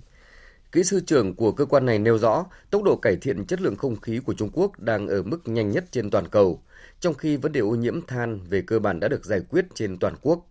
Kỹ 0.73 0.85
sư 0.85 1.01
trưởng 1.07 1.35
của 1.35 1.53
cơ 1.53 1.65
quan 1.65 1.87
này 1.87 1.99
nêu 1.99 2.19
rõ, 2.19 2.47
tốc 2.71 2.83
độ 2.83 2.97
cải 2.97 3.17
thiện 3.17 3.47
chất 3.47 3.61
lượng 3.61 3.77
không 3.77 4.01
khí 4.01 4.19
của 4.19 4.35
Trung 4.35 4.51
Quốc 4.53 4.81
đang 4.81 5.09
ở 5.09 5.23
mức 5.23 5.49
nhanh 5.49 5.71
nhất 5.71 5.85
trên 5.91 6.11
toàn 6.11 6.29
cầu, 6.29 6.63
trong 7.01 7.15
khi 7.15 7.37
vấn 7.37 7.53
đề 7.53 7.61
ô 7.61 7.71
nhiễm 7.71 8.07
than 8.07 8.41
về 8.49 8.63
cơ 8.63 8.79
bản 8.79 9.01
đã 9.01 9.09
được 9.09 9.25
giải 9.25 9.41
quyết 9.51 9.65
trên 9.75 9.99
toàn 9.99 10.15
quốc. 10.23 10.47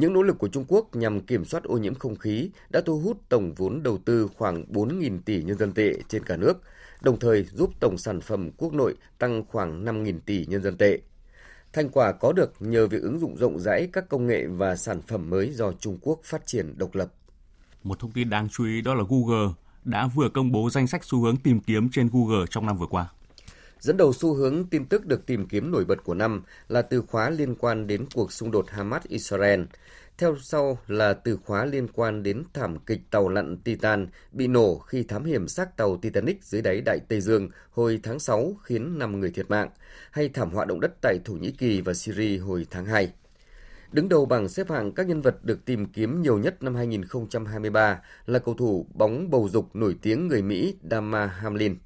Những 0.00 0.12
nỗ 0.12 0.22
lực 0.22 0.38
của 0.38 0.48
Trung 0.48 0.64
Quốc 0.68 0.96
nhằm 0.96 1.20
kiểm 1.20 1.44
soát 1.44 1.64
ô 1.64 1.78
nhiễm 1.78 1.94
không 1.94 2.16
khí 2.16 2.50
đã 2.70 2.80
thu 2.86 3.00
hút 3.00 3.20
tổng 3.28 3.54
vốn 3.56 3.82
đầu 3.82 3.98
tư 3.98 4.28
khoảng 4.34 4.64
4.000 4.72 5.18
tỷ 5.24 5.42
nhân 5.42 5.58
dân 5.58 5.72
tệ 5.72 5.92
trên 6.08 6.24
cả 6.24 6.36
nước, 6.36 6.62
đồng 7.00 7.18
thời 7.18 7.44
giúp 7.44 7.70
tổng 7.80 7.98
sản 7.98 8.20
phẩm 8.20 8.50
quốc 8.56 8.72
nội 8.72 8.94
tăng 9.18 9.44
khoảng 9.48 9.84
5.000 9.84 10.18
tỷ 10.26 10.46
nhân 10.46 10.62
dân 10.62 10.76
tệ. 10.76 10.98
Thành 11.72 11.88
quả 11.88 12.12
có 12.12 12.32
được 12.32 12.52
nhờ 12.60 12.86
việc 12.86 13.02
ứng 13.02 13.18
dụng 13.18 13.36
rộng 13.36 13.58
rãi 13.58 13.88
các 13.92 14.08
công 14.08 14.26
nghệ 14.26 14.46
và 14.46 14.76
sản 14.76 15.00
phẩm 15.02 15.30
mới 15.30 15.50
do 15.52 15.72
Trung 15.72 15.98
Quốc 16.02 16.20
phát 16.24 16.46
triển 16.46 16.78
độc 16.78 16.94
lập. 16.94 17.12
Một 17.82 17.98
thông 17.98 18.12
tin 18.12 18.30
đáng 18.30 18.48
chú 18.48 18.64
ý 18.64 18.80
đó 18.80 18.94
là 18.94 19.04
Google 19.08 19.52
đã 19.84 20.06
vừa 20.14 20.28
công 20.28 20.52
bố 20.52 20.70
danh 20.70 20.86
sách 20.86 21.04
xu 21.04 21.22
hướng 21.22 21.36
tìm 21.36 21.60
kiếm 21.60 21.88
trên 21.92 22.08
Google 22.12 22.46
trong 22.50 22.66
năm 22.66 22.78
vừa 22.78 22.86
qua. 22.86 23.08
Dẫn 23.80 23.96
đầu 23.96 24.12
xu 24.12 24.34
hướng 24.34 24.64
tin 24.64 24.84
tức 24.84 25.06
được 25.06 25.26
tìm 25.26 25.48
kiếm 25.48 25.70
nổi 25.70 25.84
bật 25.84 26.04
của 26.04 26.14
năm 26.14 26.42
là 26.68 26.82
từ 26.82 27.02
khóa 27.02 27.30
liên 27.30 27.54
quan 27.54 27.86
đến 27.86 28.06
cuộc 28.14 28.32
xung 28.32 28.50
đột 28.50 28.66
Hamas-Israel. 28.68 29.66
Theo 30.18 30.36
sau 30.42 30.78
là 30.86 31.12
từ 31.12 31.38
khóa 31.44 31.64
liên 31.64 31.88
quan 31.88 32.22
đến 32.22 32.42
thảm 32.52 32.78
kịch 32.78 33.00
tàu 33.10 33.28
lặn 33.28 33.56
Titan 33.56 34.08
bị 34.32 34.46
nổ 34.46 34.78
khi 34.78 35.02
thám 35.02 35.24
hiểm 35.24 35.48
xác 35.48 35.76
tàu 35.76 35.96
Titanic 35.96 36.44
dưới 36.44 36.62
đáy 36.62 36.80
Đại 36.80 36.98
Tây 37.08 37.20
Dương 37.20 37.48
hồi 37.70 38.00
tháng 38.02 38.18
6 38.18 38.56
khiến 38.62 38.98
5 38.98 39.20
người 39.20 39.30
thiệt 39.30 39.50
mạng, 39.50 39.68
hay 40.10 40.28
thảm 40.28 40.50
họa 40.50 40.64
động 40.64 40.80
đất 40.80 40.90
tại 41.02 41.18
Thổ 41.24 41.32
Nhĩ 41.32 41.50
Kỳ 41.50 41.80
và 41.80 41.94
Syria 41.94 42.38
hồi 42.38 42.66
tháng 42.70 42.84
2. 42.84 43.12
Đứng 43.92 44.08
đầu 44.08 44.26
bảng 44.26 44.48
xếp 44.48 44.70
hạng 44.70 44.92
các 44.92 45.06
nhân 45.06 45.20
vật 45.20 45.44
được 45.44 45.64
tìm 45.64 45.86
kiếm 45.86 46.22
nhiều 46.22 46.38
nhất 46.38 46.62
năm 46.62 46.74
2023 46.74 48.00
là 48.26 48.38
cầu 48.38 48.54
thủ 48.54 48.86
bóng 48.94 49.30
bầu 49.30 49.48
dục 49.48 49.76
nổi 49.76 49.96
tiếng 50.02 50.28
người 50.28 50.42
Mỹ 50.42 50.76
Dama 50.90 51.26
Hamlin. 51.26 51.76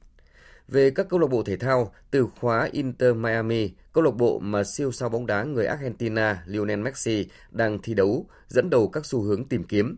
Về 0.68 0.90
các 0.90 1.09
câu 1.09 1.20
lạc 1.20 1.27
bộ 1.27 1.42
thể 1.42 1.57
thao, 1.57 1.92
từ 2.11 2.27
khóa 2.40 2.68
Inter 2.72 3.16
Miami, 3.16 3.70
câu 3.92 4.05
lạc 4.05 4.11
bộ 4.11 4.38
mà 4.38 4.64
siêu 4.64 4.92
sao 4.92 5.09
bóng 5.09 5.27
đá 5.27 5.44
người 5.44 5.66
Argentina 5.66 6.42
Lionel 6.46 6.81
Messi 6.81 7.27
đang 7.50 7.79
thi 7.83 7.94
đấu, 7.94 8.27
dẫn 8.48 8.70
đầu 8.70 8.88
các 8.88 9.07
xu 9.07 9.22
hướng 9.22 9.44
tìm 9.48 9.64
kiếm. 9.64 9.96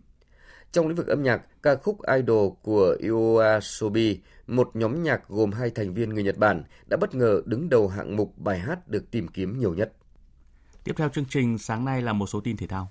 Trong 0.73 0.89
lĩnh 0.89 0.97
vực 0.97 1.07
âm 1.07 1.23
nhạc, 1.23 1.63
ca 1.63 1.75
khúc 1.75 1.99
Idol 2.17 2.53
của 2.63 2.97
Yoasobi, 3.09 4.21
một 4.47 4.71
nhóm 4.75 5.03
nhạc 5.03 5.29
gồm 5.29 5.53
hai 5.53 5.71
thành 5.71 5.95
viên 5.95 6.15
người 6.15 6.23
Nhật 6.23 6.37
Bản, 6.37 6.63
đã 6.87 6.97
bất 6.97 7.15
ngờ 7.15 7.43
đứng 7.45 7.69
đầu 7.69 7.89
hạng 7.89 8.17
mục 8.17 8.39
bài 8.39 8.59
hát 8.59 8.89
được 8.89 9.11
tìm 9.11 9.29
kiếm 9.29 9.59
nhiều 9.59 9.75
nhất. 9.75 9.93
Tiếp 10.85 10.93
theo 10.97 11.09
chương 11.09 11.25
trình 11.25 11.59
sáng 11.59 11.85
nay 11.85 12.03
là 12.03 12.13
một 12.13 12.27
số 12.27 12.41
tin 12.41 12.57
thể 12.57 12.67
thao. 12.67 12.91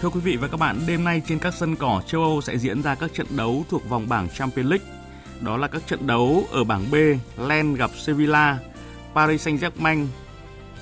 Thưa 0.00 0.08
quý 0.08 0.20
vị 0.20 0.36
và 0.36 0.48
các 0.48 0.60
bạn, 0.60 0.80
đêm 0.86 1.04
nay 1.04 1.22
trên 1.26 1.38
các 1.38 1.54
sân 1.54 1.76
cỏ 1.76 2.02
châu 2.06 2.22
Âu 2.22 2.40
sẽ 2.40 2.58
diễn 2.58 2.82
ra 2.82 2.94
các 2.94 3.14
trận 3.14 3.26
đấu 3.36 3.64
thuộc 3.68 3.88
vòng 3.88 4.08
bảng 4.08 4.28
Champions 4.28 4.70
League. 4.70 4.86
Đó 5.40 5.56
là 5.56 5.68
các 5.68 5.82
trận 5.86 6.06
đấu 6.06 6.44
ở 6.50 6.64
bảng 6.64 6.90
B, 6.90 6.94
Lens 7.48 7.78
gặp 7.78 7.90
Sevilla, 7.94 8.58
Paris 9.14 9.48
Saint-Germain, 9.48 10.06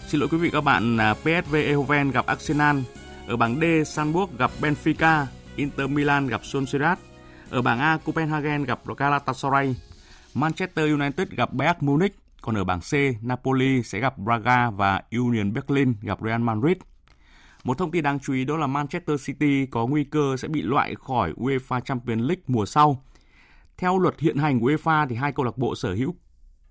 xin 0.08 0.20
lỗi 0.20 0.28
quý 0.32 0.38
vị 0.38 0.50
các 0.50 0.60
bạn, 0.60 0.96
à, 0.96 1.14
PSV 1.14 1.54
Eindhoven 1.54 2.10
gặp 2.10 2.26
Arsenal, 2.26 2.76
ở 3.26 3.36
bảng 3.36 3.60
D, 3.60 3.64
Salzburg 3.64 4.26
gặp 4.38 4.50
Benfica, 4.60 5.24
Inter 5.56 5.90
Milan 5.90 6.26
gặp 6.28 6.40
Sociedad, 6.44 6.98
ở 7.50 7.62
bảng 7.62 7.78
A, 7.78 7.98
Copenhagen 8.04 8.64
gặp 8.64 8.80
Galatasaray, 8.96 9.76
Manchester 10.34 10.92
United 10.92 11.28
gặp 11.28 11.52
Bayern 11.52 11.78
Munich, 11.80 12.14
còn 12.42 12.54
ở 12.54 12.64
bảng 12.64 12.80
C, 12.80 12.92
Napoli 13.22 13.82
sẽ 13.82 14.00
gặp 14.00 14.18
Braga 14.18 14.70
và 14.70 15.02
Union 15.10 15.52
Berlin 15.52 15.94
gặp 16.02 16.18
Real 16.22 16.40
Madrid. 16.40 16.76
Một 17.66 17.78
thông 17.78 17.90
tin 17.90 18.04
đáng 18.04 18.18
chú 18.18 18.32
ý 18.32 18.44
đó 18.44 18.56
là 18.56 18.66
Manchester 18.66 19.26
City 19.26 19.66
có 19.66 19.86
nguy 19.86 20.04
cơ 20.04 20.36
sẽ 20.36 20.48
bị 20.48 20.62
loại 20.62 20.94
khỏi 20.94 21.32
UEFA 21.32 21.80
Champions 21.80 22.20
League 22.20 22.42
mùa 22.46 22.66
sau. 22.66 23.02
Theo 23.76 23.98
luật 23.98 24.20
hiện 24.20 24.36
hành 24.36 24.60
của 24.60 24.70
UEFA 24.70 25.06
thì 25.08 25.16
hai 25.16 25.32
câu 25.32 25.44
lạc 25.44 25.58
bộ 25.58 25.74
sở 25.74 25.94
hữu 25.94 26.14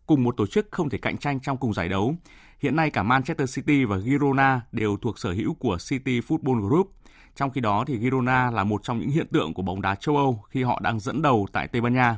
cùng 0.05 0.23
một 0.23 0.37
tổ 0.37 0.47
chức 0.47 0.67
không 0.71 0.89
thể 0.89 0.97
cạnh 0.97 1.17
tranh 1.17 1.39
trong 1.39 1.57
cùng 1.57 1.73
giải 1.73 1.89
đấu. 1.89 2.15
Hiện 2.59 2.75
nay 2.75 2.89
cả 2.89 3.03
Manchester 3.03 3.55
City 3.55 3.85
và 3.85 3.97
Girona 3.97 4.61
đều 4.71 4.97
thuộc 4.97 5.19
sở 5.19 5.31
hữu 5.31 5.53
của 5.53 5.77
City 5.89 6.19
Football 6.19 6.67
Group. 6.67 6.91
Trong 7.35 7.51
khi 7.51 7.61
đó 7.61 7.83
thì 7.87 7.99
Girona 7.99 8.51
là 8.51 8.63
một 8.63 8.83
trong 8.83 8.99
những 8.99 9.09
hiện 9.09 9.27
tượng 9.27 9.53
của 9.53 9.61
bóng 9.61 9.81
đá 9.81 9.95
châu 9.95 10.17
Âu 10.17 10.43
khi 10.49 10.63
họ 10.63 10.79
đang 10.83 10.99
dẫn 10.99 11.21
đầu 11.21 11.47
tại 11.51 11.67
Tây 11.67 11.81
Ban 11.81 11.93
Nha. 11.93 12.17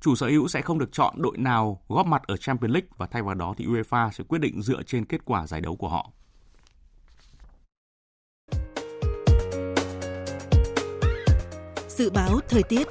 Chủ 0.00 0.14
sở 0.14 0.28
hữu 0.28 0.48
sẽ 0.48 0.62
không 0.62 0.78
được 0.78 0.92
chọn 0.92 1.14
đội 1.22 1.38
nào 1.38 1.82
góp 1.88 2.06
mặt 2.06 2.22
ở 2.26 2.36
Champions 2.36 2.72
League 2.72 2.88
và 2.96 3.06
thay 3.06 3.22
vào 3.22 3.34
đó 3.34 3.54
thì 3.58 3.66
UEFA 3.66 4.10
sẽ 4.10 4.24
quyết 4.28 4.38
định 4.38 4.62
dựa 4.62 4.82
trên 4.82 5.04
kết 5.04 5.24
quả 5.24 5.46
giải 5.46 5.60
đấu 5.60 5.76
của 5.76 5.88
họ. 5.88 6.10
Dự 11.98 12.10
báo 12.10 12.40
thời 12.48 12.62
tiết 12.62 12.88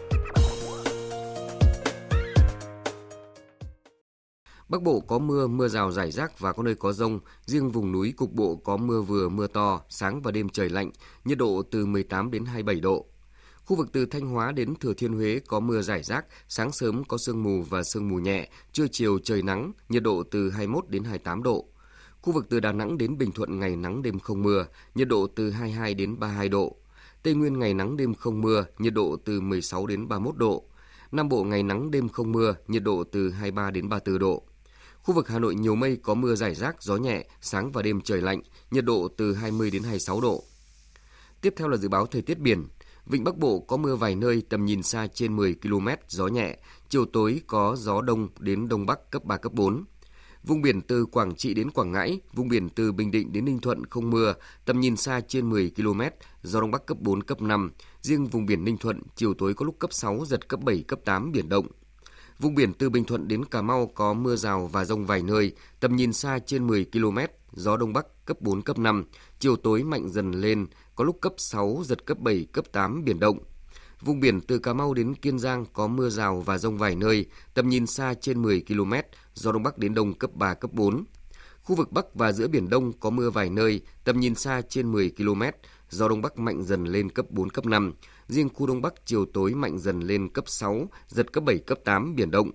Bắc 4.69 4.81
Bộ 4.81 4.99
có 4.99 5.19
mưa, 5.19 5.47
mưa 5.47 5.67
rào 5.67 5.91
rải 5.91 6.11
rác 6.11 6.39
và 6.39 6.53
có 6.53 6.63
nơi 6.63 6.75
có 6.75 6.93
rông. 6.93 7.19
Riêng 7.45 7.69
vùng 7.69 7.91
núi 7.91 8.13
cục 8.17 8.33
bộ 8.33 8.55
có 8.55 8.77
mưa 8.77 9.01
vừa, 9.01 9.29
mưa 9.29 9.47
to, 9.47 9.81
sáng 9.89 10.21
và 10.21 10.31
đêm 10.31 10.49
trời 10.49 10.69
lạnh, 10.69 10.91
nhiệt 11.25 11.37
độ 11.37 11.63
từ 11.71 11.85
18 11.85 12.31
đến 12.31 12.45
27 12.45 12.79
độ. 12.79 13.05
Khu 13.65 13.75
vực 13.75 13.89
từ 13.93 14.05
Thanh 14.05 14.27
Hóa 14.27 14.51
đến 14.51 14.75
Thừa 14.75 14.93
Thiên 14.93 15.13
Huế 15.13 15.39
có 15.47 15.59
mưa 15.59 15.81
rải 15.81 16.03
rác, 16.03 16.25
sáng 16.47 16.71
sớm 16.71 17.03
có 17.03 17.17
sương 17.17 17.43
mù 17.43 17.61
và 17.69 17.83
sương 17.83 18.09
mù 18.09 18.15
nhẹ, 18.15 18.49
trưa 18.71 18.87
chiều 18.91 19.19
trời 19.23 19.41
nắng, 19.41 19.71
nhiệt 19.89 20.03
độ 20.03 20.23
từ 20.31 20.49
21 20.49 20.89
đến 20.89 21.03
28 21.03 21.43
độ. 21.43 21.65
Khu 22.21 22.33
vực 22.33 22.45
từ 22.49 22.59
Đà 22.59 22.71
Nẵng 22.71 22.97
đến 22.97 23.17
Bình 23.17 23.31
Thuận 23.31 23.59
ngày 23.59 23.75
nắng 23.75 24.01
đêm 24.01 24.19
không 24.19 24.43
mưa, 24.43 24.65
nhiệt 24.95 25.07
độ 25.07 25.27
từ 25.35 25.51
22 25.51 25.93
đến 25.93 26.19
32 26.19 26.49
độ. 26.49 26.77
Tây 27.23 27.33
Nguyên 27.33 27.59
ngày 27.59 27.73
nắng 27.73 27.97
đêm 27.97 28.13
không 28.13 28.41
mưa, 28.41 28.65
nhiệt 28.77 28.93
độ 28.93 29.17
từ 29.25 29.41
16 29.41 29.87
đến 29.87 30.07
31 30.07 30.37
độ. 30.37 30.63
Nam 31.11 31.29
Bộ 31.29 31.43
ngày 31.43 31.63
nắng 31.63 31.91
đêm 31.91 32.09
không 32.09 32.31
mưa, 32.31 32.55
nhiệt 32.67 32.83
độ 32.83 33.03
từ 33.11 33.29
23 33.29 33.71
đến 33.71 33.89
34 33.89 34.19
độ. 34.19 34.43
Khu 35.03 35.13
vực 35.13 35.27
Hà 35.27 35.39
Nội 35.39 35.55
nhiều 35.55 35.75
mây 35.75 35.97
có 36.03 36.13
mưa 36.13 36.35
rải 36.35 36.55
rác, 36.55 36.83
gió 36.83 36.97
nhẹ, 36.97 37.27
sáng 37.41 37.71
và 37.71 37.81
đêm 37.81 38.01
trời 38.01 38.21
lạnh, 38.21 38.41
nhiệt 38.71 38.85
độ 38.85 39.07
từ 39.17 39.33
20 39.33 39.71
đến 39.71 39.83
26 39.83 40.21
độ. 40.21 40.43
Tiếp 41.41 41.53
theo 41.57 41.67
là 41.67 41.77
dự 41.77 41.89
báo 41.89 42.05
thời 42.05 42.21
tiết 42.21 42.39
biển. 42.39 42.67
Vịnh 43.05 43.23
Bắc 43.23 43.37
Bộ 43.37 43.59
có 43.59 43.77
mưa 43.77 43.95
vài 43.95 44.15
nơi 44.15 44.43
tầm 44.49 44.65
nhìn 44.65 44.83
xa 44.83 45.07
trên 45.07 45.35
10 45.35 45.55
km, 45.61 45.87
gió 46.07 46.27
nhẹ. 46.27 46.57
Chiều 46.89 47.05
tối 47.05 47.41
có 47.47 47.75
gió 47.79 48.01
đông 48.01 48.29
đến 48.39 48.67
đông 48.67 48.85
bắc 48.85 49.11
cấp 49.11 49.25
3, 49.25 49.37
cấp 49.37 49.53
4. 49.53 49.83
Vùng 50.47 50.61
biển 50.61 50.81
từ 50.81 51.05
Quảng 51.05 51.35
Trị 51.35 51.53
đến 51.53 51.71
Quảng 51.71 51.91
Ngãi, 51.91 52.19
vùng 52.33 52.47
biển 52.47 52.69
từ 52.69 52.91
Bình 52.91 53.11
Định 53.11 53.31
đến 53.33 53.45
Ninh 53.45 53.59
Thuận 53.59 53.85
không 53.85 54.09
mưa, 54.09 54.33
tầm 54.65 54.79
nhìn 54.79 54.97
xa 54.97 55.21
trên 55.27 55.49
10 55.49 55.71
km, 55.75 56.01
gió 56.43 56.61
đông 56.61 56.71
bắc 56.71 56.85
cấp 56.85 56.97
4, 56.99 57.23
cấp 57.23 57.41
5. 57.41 57.71
Riêng 58.01 58.25
vùng 58.25 58.45
biển 58.45 58.63
Ninh 58.63 58.77
Thuận, 58.77 59.01
chiều 59.15 59.33
tối 59.33 59.53
có 59.53 59.65
lúc 59.65 59.79
cấp 59.79 59.93
6, 59.93 60.25
giật 60.25 60.47
cấp 60.47 60.59
7, 60.63 60.83
cấp 60.87 60.99
8, 61.05 61.31
biển 61.31 61.49
động. 61.49 61.67
Vùng 62.39 62.55
biển 62.55 62.73
từ 62.73 62.89
Bình 62.89 63.05
Thuận 63.05 63.27
đến 63.27 63.45
Cà 63.45 63.61
Mau 63.61 63.91
có 63.95 64.13
mưa 64.13 64.35
rào 64.35 64.67
và 64.67 64.85
rông 64.85 65.05
vài 65.05 65.23
nơi, 65.23 65.51
tầm 65.79 65.95
nhìn 65.95 66.13
xa 66.13 66.39
trên 66.39 66.67
10 66.67 66.85
km, 66.85 67.17
gió 67.51 67.77
đông 67.77 67.93
bắc 67.93 68.25
cấp 68.25 68.41
4, 68.41 68.61
cấp 68.61 68.79
5. 68.79 69.05
Chiều 69.39 69.55
tối 69.55 69.83
mạnh 69.83 70.09
dần 70.09 70.31
lên, 70.31 70.67
có 70.95 71.03
lúc 71.03 71.17
cấp 71.21 71.33
6, 71.37 71.81
giật 71.85 72.05
cấp 72.05 72.19
7, 72.19 72.47
cấp 72.51 72.65
8, 72.71 73.03
biển 73.05 73.19
động. 73.19 73.39
Vùng 74.01 74.19
biển 74.19 74.41
từ 74.41 74.59
Cà 74.59 74.73
Mau 74.73 74.93
đến 74.93 75.15
Kiên 75.15 75.39
Giang 75.39 75.65
có 75.73 75.87
mưa 75.87 76.09
rào 76.09 76.41
và 76.41 76.57
rông 76.57 76.77
vài 76.77 76.95
nơi, 76.95 77.25
tầm 77.53 77.69
nhìn 77.69 77.87
xa 77.87 78.13
trên 78.13 78.41
10 78.41 78.63
km, 78.67 78.93
gió 79.33 79.51
đông 79.51 79.63
bắc 79.63 79.77
đến 79.77 79.93
đông 79.93 80.13
cấp 80.13 80.31
3, 80.33 80.53
cấp 80.53 80.73
4. 80.73 81.03
Khu 81.63 81.75
vực 81.75 81.91
Bắc 81.91 82.05
và 82.13 82.31
giữa 82.31 82.47
Biển 82.47 82.69
Đông 82.69 82.93
có 82.99 83.09
mưa 83.09 83.29
vài 83.29 83.49
nơi, 83.49 83.81
tầm 84.03 84.19
nhìn 84.19 84.35
xa 84.35 84.61
trên 84.69 84.91
10 84.91 85.11
km, 85.17 85.41
gió 85.89 86.07
đông 86.07 86.21
bắc 86.21 86.39
mạnh 86.39 86.63
dần 86.63 86.83
lên 86.85 87.09
cấp 87.09 87.25
4, 87.29 87.49
cấp 87.49 87.65
5. 87.65 87.93
Riêng 88.27 88.49
khu 88.53 88.67
Đông 88.67 88.81
Bắc 88.81 88.93
chiều 89.05 89.25
tối 89.25 89.53
mạnh 89.53 89.79
dần 89.79 89.99
lên 89.99 90.29
cấp 90.29 90.43
6, 90.47 90.89
giật 91.07 91.33
cấp 91.33 91.43
7, 91.43 91.57
cấp 91.57 91.79
8, 91.83 92.15
biển 92.15 92.31
động. 92.31 92.51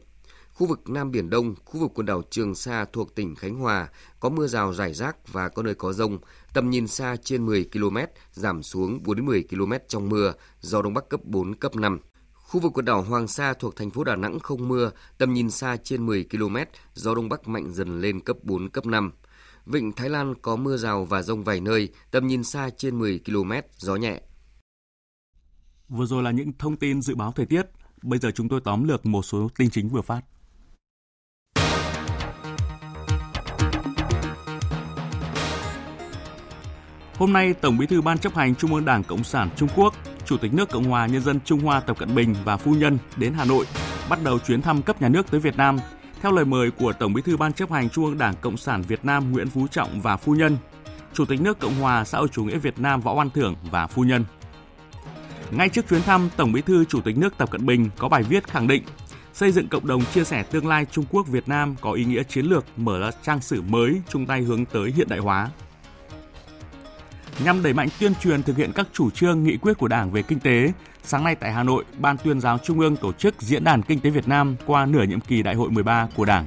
Khu 0.54 0.66
Khu 0.66 0.66
vực 0.66 0.90
Nam 0.90 1.10
Biển 1.10 1.30
Đông, 1.30 1.54
khu 1.64 1.80
vực 1.80 1.90
quần 1.94 2.06
đảo 2.06 2.22
Trường 2.30 2.54
Sa 2.54 2.84
thuộc 2.92 3.14
tỉnh 3.14 3.34
Khánh 3.34 3.54
Hòa 3.54 3.88
có 4.20 4.28
mưa 4.28 4.46
rào 4.46 4.74
rải 4.74 4.94
rác 4.94 5.32
và 5.32 5.48
có 5.48 5.62
nơi 5.62 5.74
có 5.74 5.92
rông, 5.92 6.18
tầm 6.54 6.70
nhìn 6.70 6.86
xa 6.86 7.16
trên 7.16 7.46
10 7.46 7.64
km, 7.72 7.96
giảm 8.32 8.62
xuống 8.62 9.02
4 9.02 9.26
10 9.26 9.44
km 9.50 9.72
trong 9.88 10.08
mưa, 10.08 10.34
gió 10.60 10.82
Đông 10.82 10.94
Bắc 10.94 11.08
cấp 11.08 11.20
4, 11.24 11.54
cấp 11.54 11.76
5. 11.76 11.98
Khu 12.32 12.60
vực 12.60 12.72
quần 12.74 12.84
đảo 12.84 13.02
Hoàng 13.02 13.28
Sa 13.28 13.54
thuộc 13.54 13.76
thành 13.76 13.90
phố 13.90 14.04
Đà 14.04 14.16
Nẵng 14.16 14.38
không 14.38 14.68
mưa, 14.68 14.90
tầm 15.18 15.32
nhìn 15.32 15.50
xa 15.50 15.76
trên 15.76 16.06
10 16.06 16.24
km, 16.30 16.56
gió 16.94 17.14
Đông 17.14 17.28
Bắc 17.28 17.48
mạnh 17.48 17.72
dần 17.72 18.00
lên 18.00 18.20
cấp 18.20 18.36
4, 18.42 18.68
cấp 18.68 18.86
5. 18.86 19.12
Vịnh 19.66 19.92
Thái 19.92 20.08
Lan 20.08 20.34
có 20.42 20.56
mưa 20.56 20.76
rào 20.76 21.04
và 21.04 21.22
rông 21.22 21.44
vài 21.44 21.60
nơi, 21.60 21.88
tầm 22.10 22.26
nhìn 22.26 22.44
xa 22.44 22.70
trên 22.76 22.98
10 22.98 23.20
km, 23.26 23.52
gió 23.76 23.96
nhẹ. 23.96 24.20
Vừa 25.88 26.06
rồi 26.06 26.22
là 26.22 26.30
những 26.30 26.52
thông 26.58 26.76
tin 26.76 27.02
dự 27.02 27.14
báo 27.14 27.32
thời 27.32 27.46
tiết. 27.46 27.62
Bây 28.02 28.18
giờ 28.18 28.30
chúng 28.30 28.48
tôi 28.48 28.60
tóm 28.64 28.84
lược 28.84 29.06
một 29.06 29.22
số 29.22 29.48
tin 29.56 29.70
chính 29.70 29.88
vừa 29.88 30.02
phát. 30.02 30.22
Hôm 37.22 37.32
nay, 37.32 37.54
Tổng 37.54 37.78
Bí 37.78 37.86
thư 37.86 38.00
Ban 38.00 38.18
chấp 38.18 38.34
hành 38.34 38.54
Trung 38.54 38.74
ương 38.74 38.84
Đảng 38.84 39.04
Cộng 39.04 39.24
sản 39.24 39.48
Trung 39.56 39.68
Quốc, 39.76 39.94
Chủ 40.26 40.36
tịch 40.36 40.54
nước 40.54 40.70
Cộng 40.70 40.84
hòa 40.84 41.06
Nhân 41.06 41.22
dân 41.22 41.40
Trung 41.44 41.60
Hoa 41.60 41.80
Tập 41.80 41.98
Cận 41.98 42.14
Bình 42.14 42.34
và 42.44 42.56
phu 42.56 42.74
nhân 42.74 42.98
đến 43.16 43.32
Hà 43.34 43.44
Nội, 43.44 43.66
bắt 44.08 44.18
đầu 44.24 44.38
chuyến 44.38 44.62
thăm 44.62 44.82
cấp 44.82 45.02
nhà 45.02 45.08
nước 45.08 45.30
tới 45.30 45.40
Việt 45.40 45.56
Nam 45.56 45.78
theo 46.22 46.32
lời 46.32 46.44
mời 46.44 46.70
của 46.70 46.92
Tổng 46.92 47.12
Bí 47.12 47.22
thư 47.22 47.36
Ban 47.36 47.52
chấp 47.52 47.70
hành 47.70 47.88
Trung 47.90 48.04
ương 48.04 48.18
Đảng 48.18 48.34
Cộng 48.40 48.56
sản 48.56 48.82
Việt 48.82 49.04
Nam 49.04 49.32
Nguyễn 49.32 49.48
Phú 49.48 49.66
Trọng 49.70 50.00
và 50.00 50.16
phu 50.16 50.34
nhân, 50.34 50.56
Chủ 51.12 51.24
tịch 51.24 51.40
nước 51.40 51.58
Cộng 51.58 51.74
hòa 51.74 52.04
xã 52.04 52.18
hội 52.18 52.28
chủ 52.32 52.44
nghĩa 52.44 52.58
Việt 52.58 52.78
Nam 52.78 53.00
Võ 53.00 53.14
Văn 53.14 53.30
Thưởng 53.30 53.56
và 53.70 53.86
phu 53.86 54.04
nhân. 54.04 54.24
Ngay 55.50 55.68
trước 55.68 55.88
chuyến 55.88 56.02
thăm, 56.02 56.28
Tổng 56.36 56.52
Bí 56.52 56.60
thư 56.60 56.84
Chủ 56.84 57.00
tịch 57.00 57.18
nước 57.18 57.38
Tập 57.38 57.50
Cận 57.50 57.66
Bình 57.66 57.90
có 57.98 58.08
bài 58.08 58.22
viết 58.22 58.48
khẳng 58.48 58.68
định 58.68 58.82
xây 59.32 59.52
dựng 59.52 59.68
cộng 59.68 59.86
đồng 59.86 60.04
chia 60.04 60.24
sẻ 60.24 60.42
tương 60.42 60.66
lai 60.66 60.86
Trung 60.90 61.04
Quốc 61.10 61.28
Việt 61.28 61.48
Nam 61.48 61.74
có 61.80 61.92
ý 61.92 62.04
nghĩa 62.04 62.22
chiến 62.22 62.46
lược 62.46 62.64
mở 62.76 63.00
ra 63.00 63.10
trang 63.22 63.40
sử 63.40 63.62
mới 63.62 64.02
chung 64.08 64.26
tay 64.26 64.42
hướng 64.42 64.64
tới 64.64 64.92
hiện 64.96 65.08
đại 65.08 65.18
hóa. 65.18 65.50
Nhằm 67.38 67.62
đẩy 67.62 67.72
mạnh 67.72 67.88
tuyên 68.00 68.14
truyền 68.14 68.42
thực 68.42 68.56
hiện 68.56 68.72
các 68.74 68.86
chủ 68.92 69.10
trương 69.10 69.44
nghị 69.44 69.56
quyết 69.56 69.78
của 69.78 69.88
Đảng 69.88 70.10
về 70.10 70.22
kinh 70.22 70.40
tế, 70.40 70.72
sáng 71.02 71.24
nay 71.24 71.34
tại 71.34 71.52
Hà 71.52 71.62
Nội, 71.62 71.84
Ban 71.98 72.16
tuyên 72.18 72.40
giáo 72.40 72.58
Trung 72.58 72.80
ương 72.80 72.96
tổ 72.96 73.12
chức 73.12 73.42
Diễn 73.42 73.64
đàn 73.64 73.82
Kinh 73.82 74.00
tế 74.00 74.10
Việt 74.10 74.28
Nam 74.28 74.56
qua 74.66 74.86
nửa 74.86 75.02
nhiệm 75.02 75.20
kỳ 75.20 75.42
Đại 75.42 75.54
hội 75.54 75.70
13 75.70 76.08
của 76.16 76.24
Đảng. 76.24 76.46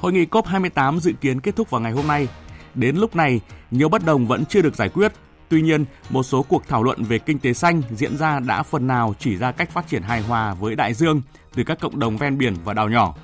Hội 0.00 0.12
nghị 0.12 0.24
COP28 0.24 0.98
dự 0.98 1.12
kiến 1.20 1.40
kết 1.40 1.56
thúc 1.56 1.70
vào 1.70 1.80
ngày 1.80 1.92
hôm 1.92 2.06
nay. 2.06 2.28
Đến 2.74 2.96
lúc 2.96 3.16
này, 3.16 3.40
nhiều 3.70 3.88
bất 3.88 4.04
đồng 4.04 4.26
vẫn 4.26 4.44
chưa 4.44 4.62
được 4.62 4.74
giải 4.74 4.88
quyết 4.88 5.12
Tuy 5.48 5.62
nhiên, 5.62 5.84
một 6.10 6.22
số 6.22 6.42
cuộc 6.42 6.68
thảo 6.68 6.82
luận 6.82 7.04
về 7.04 7.18
kinh 7.18 7.38
tế 7.38 7.52
xanh 7.52 7.82
diễn 7.90 8.16
ra 8.16 8.40
đã 8.40 8.62
phần 8.62 8.86
nào 8.86 9.14
chỉ 9.18 9.36
ra 9.36 9.52
cách 9.52 9.70
phát 9.70 9.88
triển 9.88 10.02
hài 10.02 10.22
hòa 10.22 10.54
với 10.54 10.76
đại 10.76 10.94
dương 10.94 11.22
từ 11.54 11.64
các 11.64 11.80
cộng 11.80 11.98
đồng 11.98 12.16
ven 12.16 12.38
biển 12.38 12.54
và 12.64 12.74
đảo 12.74 12.88
nhỏ. 12.88 13.14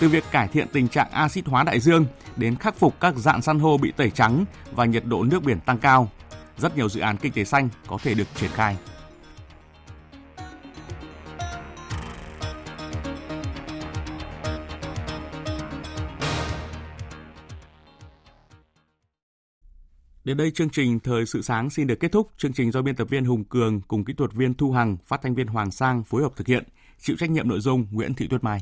Từ 0.00 0.08
việc 0.08 0.24
cải 0.30 0.48
thiện 0.48 0.68
tình 0.72 0.88
trạng 0.88 1.10
axit 1.10 1.46
hóa 1.46 1.62
đại 1.62 1.80
dương 1.80 2.06
đến 2.36 2.56
khắc 2.56 2.76
phục 2.76 3.00
các 3.00 3.14
dạng 3.16 3.42
san 3.42 3.58
hô 3.58 3.78
bị 3.78 3.92
tẩy 3.96 4.10
trắng 4.10 4.44
và 4.72 4.84
nhiệt 4.84 5.04
độ 5.04 5.24
nước 5.24 5.42
biển 5.42 5.60
tăng 5.60 5.78
cao, 5.78 6.10
rất 6.58 6.76
nhiều 6.76 6.88
dự 6.88 7.00
án 7.00 7.16
kinh 7.16 7.32
tế 7.32 7.44
xanh 7.44 7.68
có 7.86 7.98
thể 8.02 8.14
được 8.14 8.26
triển 8.34 8.50
khai. 8.54 8.76
Đến 20.24 20.36
đây 20.36 20.50
chương 20.50 20.70
trình 20.70 21.00
Thời 21.00 21.26
sự 21.26 21.42
sáng 21.42 21.70
xin 21.70 21.86
được 21.86 22.00
kết 22.00 22.12
thúc. 22.12 22.30
Chương 22.36 22.52
trình 22.52 22.72
do 22.72 22.82
biên 22.82 22.96
tập 22.96 23.08
viên 23.10 23.24
Hùng 23.24 23.44
Cường 23.44 23.80
cùng 23.80 24.04
kỹ 24.04 24.12
thuật 24.12 24.32
viên 24.32 24.54
Thu 24.54 24.72
Hằng, 24.72 24.96
phát 25.06 25.20
thanh 25.22 25.34
viên 25.34 25.46
Hoàng 25.46 25.70
Sang 25.70 26.04
phối 26.04 26.22
hợp 26.22 26.32
thực 26.36 26.46
hiện. 26.46 26.64
Chịu 26.98 27.16
trách 27.16 27.30
nhiệm 27.30 27.48
nội 27.48 27.60
dung 27.60 27.86
Nguyễn 27.90 28.14
Thị 28.14 28.26
Tuyết 28.28 28.44
Mai. 28.44 28.60